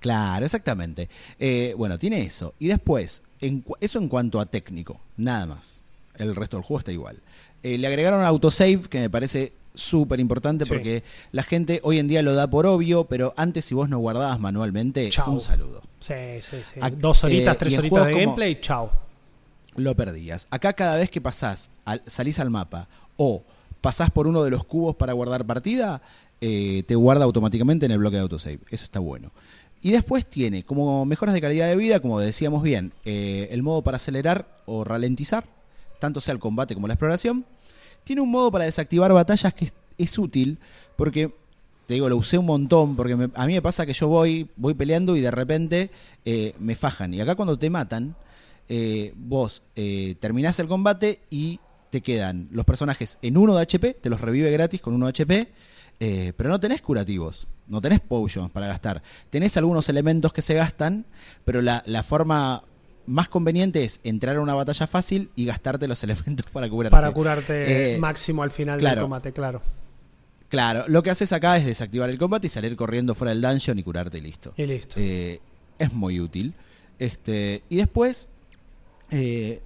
[0.00, 1.08] Claro, exactamente.
[1.76, 2.54] Bueno, tiene eso.
[2.58, 5.84] Y después, en eso en cuanto a técnico, nada más.
[6.16, 7.16] El resto del juego está igual.
[7.62, 10.68] Eh, le agregaron autosave, que me parece súper importante Sí.
[10.72, 13.98] porque la gente hoy en día lo da por obvio, pero antes si vos no
[13.98, 15.32] guardabas manualmente, Chau.
[15.32, 15.82] un saludo.
[16.00, 16.80] Sí, sí, sí.
[16.98, 18.90] Dos horitas, eh, tres horitas de gameplay, chao.
[19.76, 20.48] Lo perdías.
[20.50, 23.42] Acá cada vez que pasás, al- salís al mapa o
[23.80, 26.02] pasás por uno de los cubos para guardar partida,
[26.40, 28.58] eh, te guarda automáticamente en el bloque de autosave.
[28.70, 29.30] Eso está bueno.
[29.82, 33.82] Y después tiene como mejoras de calidad de vida, como decíamos bien, eh, el modo
[33.82, 35.44] para acelerar o ralentizar,
[35.98, 37.46] tanto sea el combate como la exploración.
[38.04, 40.58] Tiene un modo para desactivar batallas que es, útil
[40.96, 41.30] porque,
[41.86, 44.48] te digo, lo usé un montón porque me- a mí me pasa que yo voy,
[44.56, 45.90] voy peleando y de repente
[46.24, 47.12] eh, me fajan.
[47.14, 48.14] Y acá cuando te matan,
[48.68, 49.62] eh, vos
[50.20, 51.58] terminás el combate y
[51.90, 55.10] te quedan los personajes en 1 de HP, te los revive gratis con 1 de
[55.10, 55.48] HP,
[56.00, 59.02] eh, pero no tenés curativos, no tenés potions para gastar.
[59.30, 61.04] Tenés algunos elementos que se gastan,
[61.44, 62.62] pero la, la forma
[63.06, 66.90] más conveniente es entrar a una batalla fácil y gastarte los elementos para curarte.
[66.90, 69.62] Para curarte Eh, máximo al final del combate, claro.
[70.48, 73.78] Claro, lo que haces acá es desactivar el combate y salir corriendo fuera del dungeon
[73.78, 74.52] y curarte y listo.
[74.56, 74.96] Y listo.
[74.98, 75.38] Eh,
[75.78, 76.54] es muy útil.
[76.98, 78.30] Este, y después,
[79.12, 79.62] eh,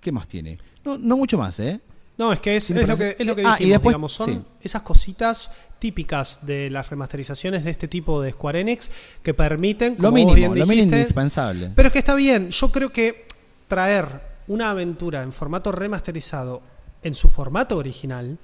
[0.00, 0.58] ¿qué más tiene?
[0.84, 1.78] No, no mucho más, ¿eh?
[2.18, 4.12] No, es que es, es lo, que, es lo que Ah, dijimos, y después- digamos,
[4.12, 4.40] son sí.
[4.62, 8.90] esas cositas típicas de las remasterizaciones de este tipo de Square Enix
[9.22, 11.70] que permiten, Lo como mínimo, bien lo mínimo indispensable.
[11.76, 13.26] Pero es que está bien, yo creo que
[13.68, 14.06] traer
[14.48, 16.60] una aventura en formato remasterizado
[17.04, 18.36] en su formato original,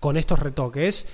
[0.00, 1.06] con estos retoques,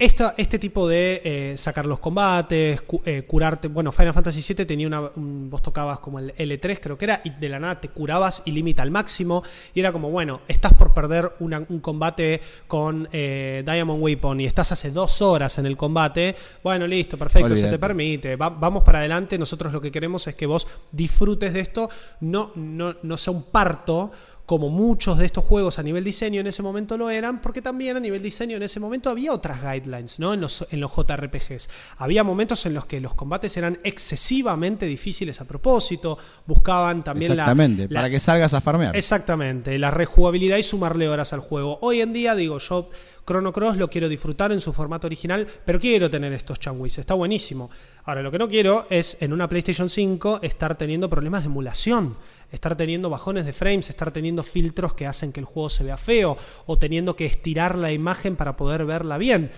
[0.00, 3.66] esta, este tipo de eh, sacar los combates, cu- eh, curarte.
[3.66, 5.00] Bueno, Final Fantasy VII tenía una.
[5.16, 8.42] un- vos tocabas como el L3, creo que era, y de la nada te curabas
[8.44, 9.42] y limita al máximo.
[9.74, 14.44] Y era como, bueno, estás por perder una- un combate con eh, Diamond Weapon y
[14.46, 16.36] estás hace dos horas en el combate.
[16.62, 17.78] Bueno, listo, perfecto, se te Olvídate.
[17.80, 18.36] permite.
[18.36, 19.36] Va- vamos para adelante.
[19.36, 23.42] Nosotros lo que queremos es que vos disfrutes de esto, no, no, no sea un
[23.42, 24.12] parto
[24.48, 27.98] como muchos de estos juegos a nivel diseño en ese momento lo eran, porque también
[27.98, 30.32] a nivel diseño en ese momento había otras guidelines, ¿no?
[30.32, 31.68] En los, en los JRPGs.
[31.98, 37.42] Había momentos en los que los combates eran excesivamente difíciles a propósito, buscaban también la-
[37.42, 38.96] Exactamente, la, para que salgas a farmear.
[38.96, 41.78] Exactamente, la rejugabilidad y sumarle horas al juego.
[41.82, 42.88] Hoy en día, digo, yo
[43.28, 47.12] Chrono Cross lo quiero disfrutar en su formato original, pero quiero tener estos changuis, está
[47.12, 47.68] buenísimo.
[48.04, 52.16] Ahora, lo que no quiero es en una PlayStation 5 estar teniendo problemas de emulación,
[52.50, 55.98] estar teniendo bajones de frames, estar teniendo filtros que hacen que el juego se vea
[55.98, 59.50] feo, o teniendo que estirar la imagen para poder verla bien.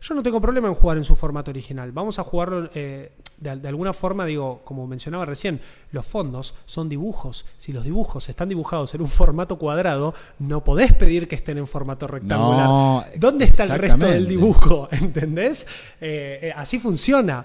[0.00, 1.90] Yo no tengo problema en jugar en su formato original.
[1.90, 6.88] Vamos a jugarlo eh, de, de alguna forma, digo, como mencionaba recién, los fondos son
[6.88, 7.46] dibujos.
[7.56, 11.66] Si los dibujos están dibujados en un formato cuadrado, no podés pedir que estén en
[11.66, 12.66] formato rectangular.
[12.66, 14.88] No, ¿Dónde está el resto del dibujo?
[14.92, 15.66] ¿Entendés?
[16.00, 17.44] Eh, eh, así funciona.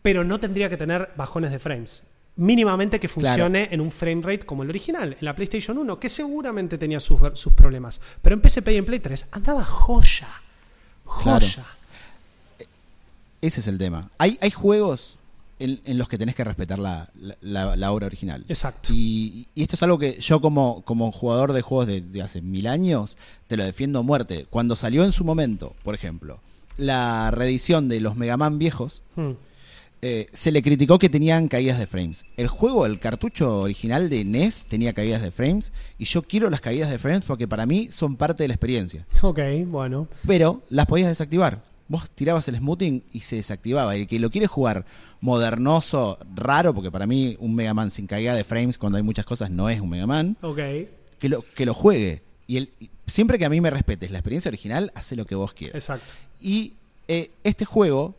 [0.00, 2.04] Pero no tendría que tener bajones de frames.
[2.36, 6.08] Mínimamente que funcione en un frame rate como el original, en la PlayStation 1, que
[6.08, 8.00] seguramente tenía sus, sus problemas.
[8.22, 10.28] Pero en PSP y en Play 3 andaba joya.
[11.22, 11.46] Claro.
[11.46, 11.64] Joya.
[13.42, 14.08] Ese es el tema.
[14.18, 15.18] Hay, hay juegos
[15.58, 18.44] en, en los que tenés que respetar la, la- la- la obra original.
[18.48, 18.88] Exacto.
[18.92, 22.42] Y, y esto es algo que yo como, como jugador de juegos de, de hace
[22.42, 23.16] mil años
[23.46, 24.46] te lo defiendo a muerte.
[24.50, 26.40] Cuando salió en su momento, por ejemplo,
[26.76, 29.32] la reedición de los Mega Man viejos, Hmm.
[30.02, 32.26] Eh, se le criticó que tenían caídas de frames.
[32.36, 36.60] El juego, el cartucho original de NES tenía caídas de frames y yo quiero las
[36.60, 39.06] caídas de frames porque para mí son parte de la experiencia.
[39.22, 40.08] Ok, bueno.
[40.26, 41.62] Pero las podías desactivar.
[41.88, 43.94] Vos tirabas el smoothing y se desactivaba.
[43.94, 44.84] El que lo quiere jugar
[45.20, 49.24] modernoso, raro, porque para mí un Mega Man sin caída de frames cuando hay muchas
[49.24, 50.58] cosas no es un Mega Man, Ok.
[51.18, 52.22] que lo, que lo juegue.
[52.46, 55.34] Y el, y siempre que a mí me respetes la experiencia original, hace lo que
[55.34, 55.76] vos quieras.
[55.76, 56.12] Exacto.
[56.40, 56.74] Y
[57.08, 58.14] eh, este juego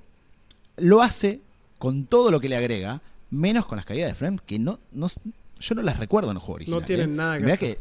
[0.78, 1.42] lo hace
[1.78, 5.08] con todo lo que le agrega, menos con las caídas de frames, que no, no
[5.60, 6.80] yo no las recuerdo en el juego original.
[6.82, 7.16] No tienen ¿eh?
[7.16, 7.80] nada que Mirá hacer.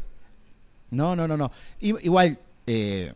[0.91, 1.51] no, no, no, no.
[1.81, 3.13] I- Igual, eh,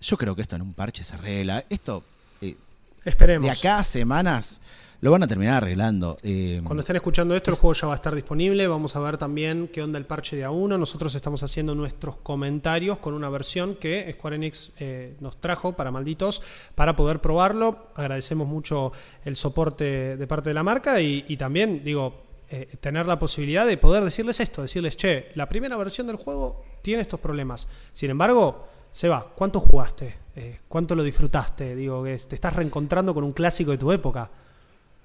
[0.00, 1.64] yo creo que esto en un parche se arregla.
[1.68, 2.02] Esto,
[2.40, 2.56] eh,
[3.04, 3.44] Esperemos.
[3.46, 4.60] de acá a semanas,
[5.00, 6.16] lo van a terminar arreglando.
[6.22, 8.66] Eh, Cuando estén escuchando esto, el juego ya va a estar disponible.
[8.66, 10.78] Vamos a ver también qué onda el parche de A1.
[10.78, 15.90] Nosotros estamos haciendo nuestros comentarios con una versión que Square Enix eh, nos trajo para
[15.90, 16.42] malditos
[16.74, 17.90] para poder probarlo.
[17.94, 18.92] Agradecemos mucho
[19.24, 23.66] el soporte de parte de la marca y, y también, digo, eh, tener la posibilidad
[23.66, 27.68] de poder decirles esto: decirles, che, la primera versión del juego tiene estos problemas.
[27.92, 30.16] Sin embargo, Seba, ¿cuánto jugaste?
[30.34, 31.76] Eh, ¿Cuánto lo disfrutaste?
[31.76, 34.30] Digo, que te estás reencontrando con un clásico de tu época.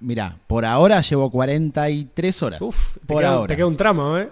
[0.03, 2.61] Mirá, por ahora llevo 43 horas.
[2.61, 3.47] Uf, te por queda, ahora.
[3.47, 4.29] te queda un tramo, ¿eh?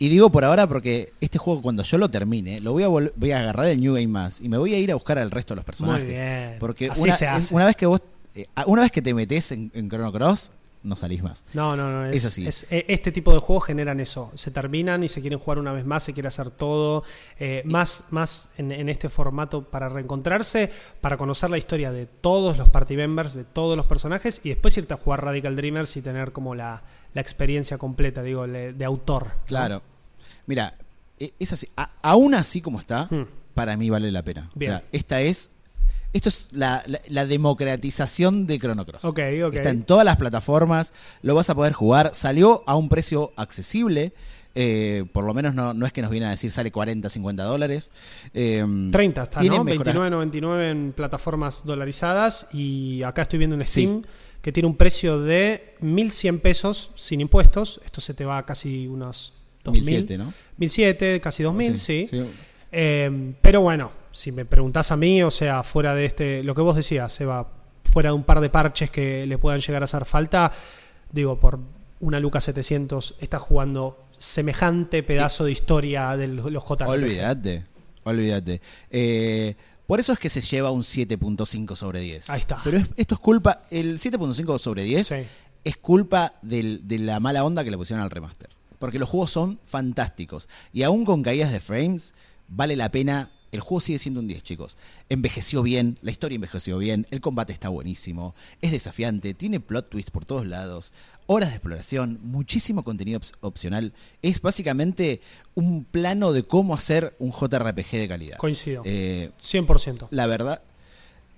[0.00, 3.32] Y digo por ahora porque este juego cuando yo lo termine, lo voy a voy
[3.32, 5.54] a agarrar el New Game Más y me voy a ir a buscar al resto
[5.54, 6.06] de los personajes.
[6.08, 6.56] bien.
[6.60, 7.52] Porque Así una, se hace.
[7.54, 8.00] una vez que vos
[8.36, 10.52] eh, una vez que te metes en, en Chrono Cross,
[10.88, 11.44] no salís más.
[11.54, 12.06] No, no, no.
[12.06, 12.48] Es, Es así.
[12.48, 14.32] es- eh, este tipo de juegos generan eso.
[14.34, 17.04] Se terminan y se quieren jugar una vez más, se quiere hacer todo.
[17.38, 20.70] eh, más más en, en este formato para reencontrarse,
[21.00, 24.76] para conocer la historia de todos los party members, de todos los personajes y después
[24.78, 26.82] irte a jugar Radical Dreamers y tener como la,
[27.14, 29.26] la experiencia completa, digo, de autor.
[29.26, 29.32] ¿no?
[29.46, 29.82] Claro.
[30.46, 30.74] Mira,
[31.18, 31.68] e- es así.
[31.76, 33.26] A- aún así como está, Hmm.
[33.54, 34.50] para mí vale la pena.
[34.54, 34.72] Bien.
[34.72, 35.56] O sea, esta es
[36.12, 39.04] Esto es la, la- la democratización de Chrono Cross.
[39.04, 39.54] Ok, ok.
[39.54, 42.10] Está en todas las plataformas, lo vas a poder jugar.
[42.14, 44.12] Salió a un precio accesible.
[44.60, 47.44] eh, por lo menos no, no es que nos viene a decir sale 40, 50
[47.44, 47.90] dólares.
[48.34, 49.62] Eh, 30 está, ¿no?
[49.62, 53.82] mejoras- 29.99 en plataformas dolarizadas y acá estoy viendo en Sí.
[53.82, 54.02] Steam
[54.42, 57.80] que tiene un precio de 1.100 pesos sin impuestos.
[57.84, 59.34] Esto se te va a casi unos
[59.64, 59.72] 2.000.
[59.72, 60.32] 1007, ¿no?
[60.58, 62.06] 1.007, casi 2.000, sí.
[62.06, 62.24] sí.
[62.72, 66.60] Eh, pero bueno, si me preguntás a mí, o sea, fuera de este, lo que
[66.60, 67.50] vos decías, Seba,
[67.84, 70.52] fuera de un par de parches que le puedan llegar a hacer falta,
[71.12, 71.58] digo, por
[72.00, 76.88] una Luca 700 está jugando semejante pedazo de historia de los JRPG.
[76.88, 77.64] Olvídate,
[78.04, 78.60] olvídate.
[78.90, 79.54] Eh,
[79.86, 82.28] por eso es que se lleva un 7.5 sobre 10.
[82.30, 82.58] Ahí está.
[82.62, 85.16] Pero es- esto es culpa, el 7.5 sobre 10 Sí.
[85.64, 88.50] es culpa del- de la mala onda que le pusieron al remaster.
[88.78, 90.48] Porque los juegos son fantásticos.
[90.72, 92.14] Y aún con caídas de frames,
[92.48, 93.30] vale la pena.
[93.50, 94.76] El juego sigue siendo un 10, chicos.
[95.08, 100.10] Envejeció bien, la historia envejeció bien, el combate está buenísimo, es desafiante, tiene plot twist
[100.10, 100.92] por todos lados,
[101.24, 103.94] horas de exploración, muchísimo contenido opcional.
[104.20, 105.22] Es básicamente
[105.54, 108.36] un plano de cómo hacer un JRPG de calidad.
[108.36, 108.82] Coincido.
[108.84, 110.08] Eh, 100%.
[110.10, 110.60] la verdad.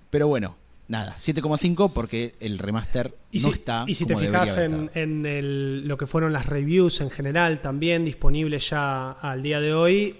[0.09, 0.57] Pero bueno,
[0.89, 4.91] nada, 7,5 porque el remaster Y no si, está y si como te fijas en,
[4.95, 9.73] en el- lo que fueron las reviews en general, también disponibles ya al día de
[9.73, 10.17] hoy,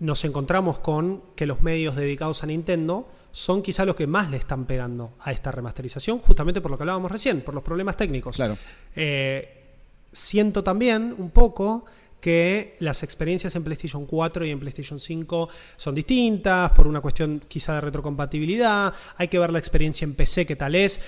[0.00, 4.38] nos encontramos con que los medios dedicados a Nintendo son quizá los que más le
[4.38, 8.36] están pegando a esta remasterización, justamente por lo que hablábamos recién, por los problemas técnicos.
[8.36, 8.56] Claro.
[8.96, 9.60] Eh,
[10.12, 11.84] siento también un poco
[12.20, 17.40] que las experiencias en PlayStation 4 y en PlayStation 5 son distintas por una cuestión
[17.46, 18.92] quizá de retrocompatibilidad.
[19.16, 21.00] Hay que ver la experiencia en PC, qué tal es.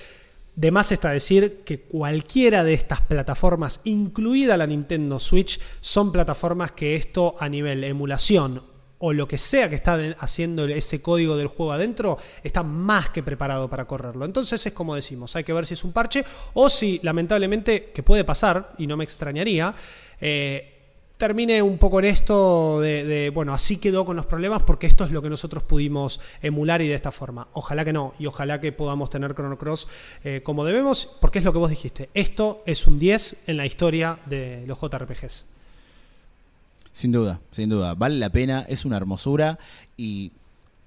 [0.55, 6.71] De más está decir que cualquiera de estas plataformas, incluida la Nintendo Switch, son plataformas
[6.71, 8.72] que esto a nivel emulación
[9.05, 13.21] o lo que sea que está haciendo ese código del juego adentro, está más que
[13.21, 14.23] preparado para correrlo.
[14.23, 16.23] Entonces es como decimos, hay que ver si es un parche
[16.53, 19.75] o si lamentablemente, que puede pasar, y no me extrañaría,
[20.21, 20.73] eh,
[21.17, 25.03] termine un poco en esto de, de, bueno, así quedó con los problemas porque esto
[25.03, 27.49] es lo que nosotros pudimos emular y de esta forma.
[27.51, 29.89] Ojalá que no, y ojalá que podamos tener Chrono Cross
[30.23, 32.09] eh, como debemos, porque es lo que vos dijiste.
[32.13, 35.52] Esto es un 10 en la historia de los JRPGs.
[36.93, 37.93] Sin duda, sin duda.
[37.95, 39.59] Vale la pena, es una hermosura
[39.97, 40.31] y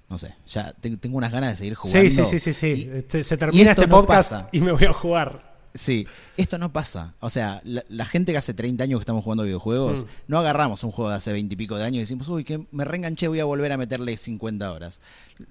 [0.09, 2.09] no sé, ya te- tengo unas ganas de seguir jugando.
[2.11, 2.67] Sí, sí, sí, sí, sí.
[2.89, 4.49] Y- Este, se y termina este no podcast pasa.
[4.53, 5.45] y me voy a jugar.
[5.75, 6.07] Sí,
[6.39, 7.13] esto no pasa.
[7.21, 10.07] O sea, la, la gente que hace 30 años que estamos jugando videojuegos, Mm.
[10.29, 12.65] no agarramos un juego de hace 20 y pico de años y decimos, uy, que
[12.71, 15.01] me reenganché, voy a volver a meterle 50 horas.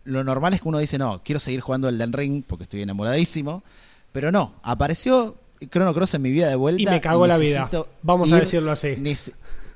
[0.03, 2.81] Lo normal es que uno dice, no, quiero seguir jugando el Den Ring porque estoy
[2.81, 3.61] enamoradísimo.
[4.13, 5.35] Pero no, apareció
[5.69, 6.81] Chrono Cross en mi vida de vuelta.
[6.81, 7.69] Y me cagó la vida.
[8.01, 8.95] Vamos a ir- decirlo así.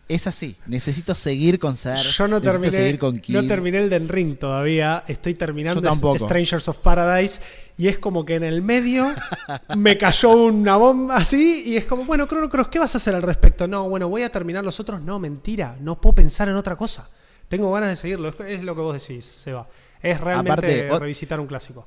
[0.09, 4.09] Es así, necesito seguir con Ser, Yo no terminé, seguir con no terminé el Den
[4.09, 5.03] Ring todavía.
[5.07, 5.81] Estoy terminando.
[6.17, 7.39] Strangers of Paradise.
[7.77, 9.07] Y es como que en el medio
[9.77, 11.63] me cayó una bomba así.
[11.65, 13.67] Y es como, bueno, Chrono Cross, ¿qué vas a hacer al respecto?
[13.67, 15.01] No, bueno, voy a terminar los otros.
[15.01, 15.77] No, mentira.
[15.79, 17.07] No puedo pensar en otra cosa.
[17.47, 18.29] Tengo ganas de seguirlo.
[18.29, 19.67] Es- Es lo que vos decís, Seba.
[20.01, 20.51] Es realmente
[20.87, 21.85] Aparte, revisitar un clásico.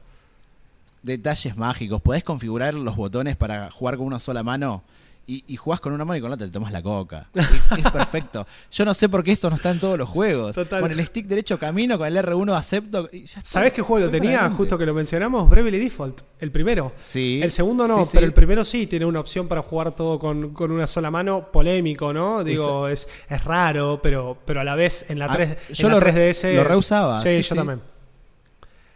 [1.03, 2.01] detalles mágicos.
[2.01, 4.85] Podés configurar los botones para jugar con una sola mano
[5.27, 7.29] y, y jugás con una mano y con la otra te tomas la coca.
[7.35, 8.47] Es, es perfecto.
[8.70, 10.55] Yo no sé por qué esto no está en todos los juegos.
[10.55, 10.81] Total.
[10.81, 13.09] Con el stick derecho camino, con el R1 acepto.
[13.12, 13.43] Y ya está.
[13.51, 14.51] ¿Sabés qué juego lo tenía?
[14.51, 16.93] Justo que lo mencionamos, Bravely Default, el primero.
[16.99, 17.41] Sí.
[17.43, 18.11] El segundo no, Sí, sí.
[18.14, 21.49] pero el primero sí tiene una opción para jugar todo con, con una sola mano,
[21.53, 22.43] polémico, ¿no?
[22.45, 25.93] Digo, es, es raro, pero, pero a la vez en la, Ah, 3, yo en
[25.95, 26.55] la lo re- 3DS.
[26.57, 27.81] lo reusaba, Sí, sí, yo también.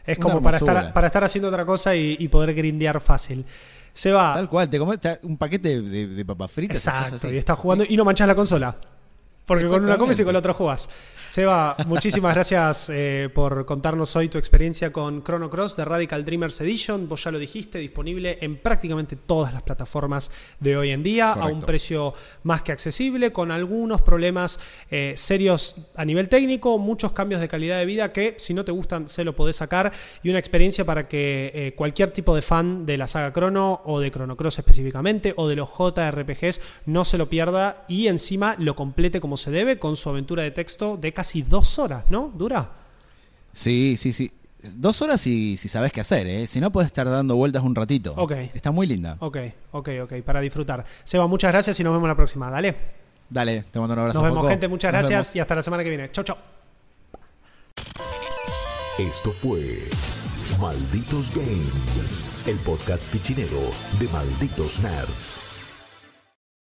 [0.04, 3.44] Es Una como para estar, para estar haciendo otra cosa y, y poder grindear fácil.
[3.96, 4.34] Se va.
[4.34, 6.76] Tal cual, te comes un paquete de, de papas fritas.
[6.76, 7.34] estás Exacto, así.
[7.34, 8.76] y estás jugando y no manchas la consola.
[9.46, 10.88] Porque con una comes y con la otra jugas.
[11.30, 16.60] Seba, muchísimas gracias eh, por contarnos hoy tu experiencia con Chrono Cross de Radical Dreamers
[16.62, 17.08] Edition.
[17.08, 21.46] Vos ya lo dijiste, disponible en prácticamente todas las plataformas de hoy en día, a
[21.46, 24.58] un precio más que accesible, con algunos problemas
[24.90, 28.72] eh, serios a nivel técnico, muchos cambios de calidad de vida que si no te
[28.72, 29.92] gustan se lo podés sacar
[30.24, 34.00] y una experiencia para que eh, cualquier tipo de fan de la saga Chrono o
[34.00, 38.74] de Chrono Cross específicamente o de los JRPGs no se lo pierda y encima lo
[38.74, 42.32] complete como se debe con su aventura de texto de casi dos horas, ¿no?
[42.34, 42.70] ¿Dura?
[43.52, 44.30] Sí, sí, sí.
[44.78, 46.46] Dos horas si, si sabes qué hacer, ¿eh?
[46.46, 48.14] Si no, puedes estar dando vueltas un ratito.
[48.16, 48.32] Ok.
[48.54, 49.16] Está muy linda.
[49.20, 49.36] Ok,
[49.72, 50.84] ok, ok, para disfrutar.
[51.04, 52.50] Seba, muchas gracias y nos vemos la próxima.
[52.50, 52.74] Dale.
[53.28, 54.22] Dale, te mando un abrazo.
[54.22, 54.68] Nos vemos, gente.
[54.68, 55.36] Muchas Nos gracias vemos.
[55.36, 56.10] y hasta la semana que viene.
[56.12, 56.36] Chau, chau.
[58.98, 59.88] Esto fue
[60.58, 63.60] Malditos Games, el podcast fichinero
[63.98, 65.45] de Malditos Nerds.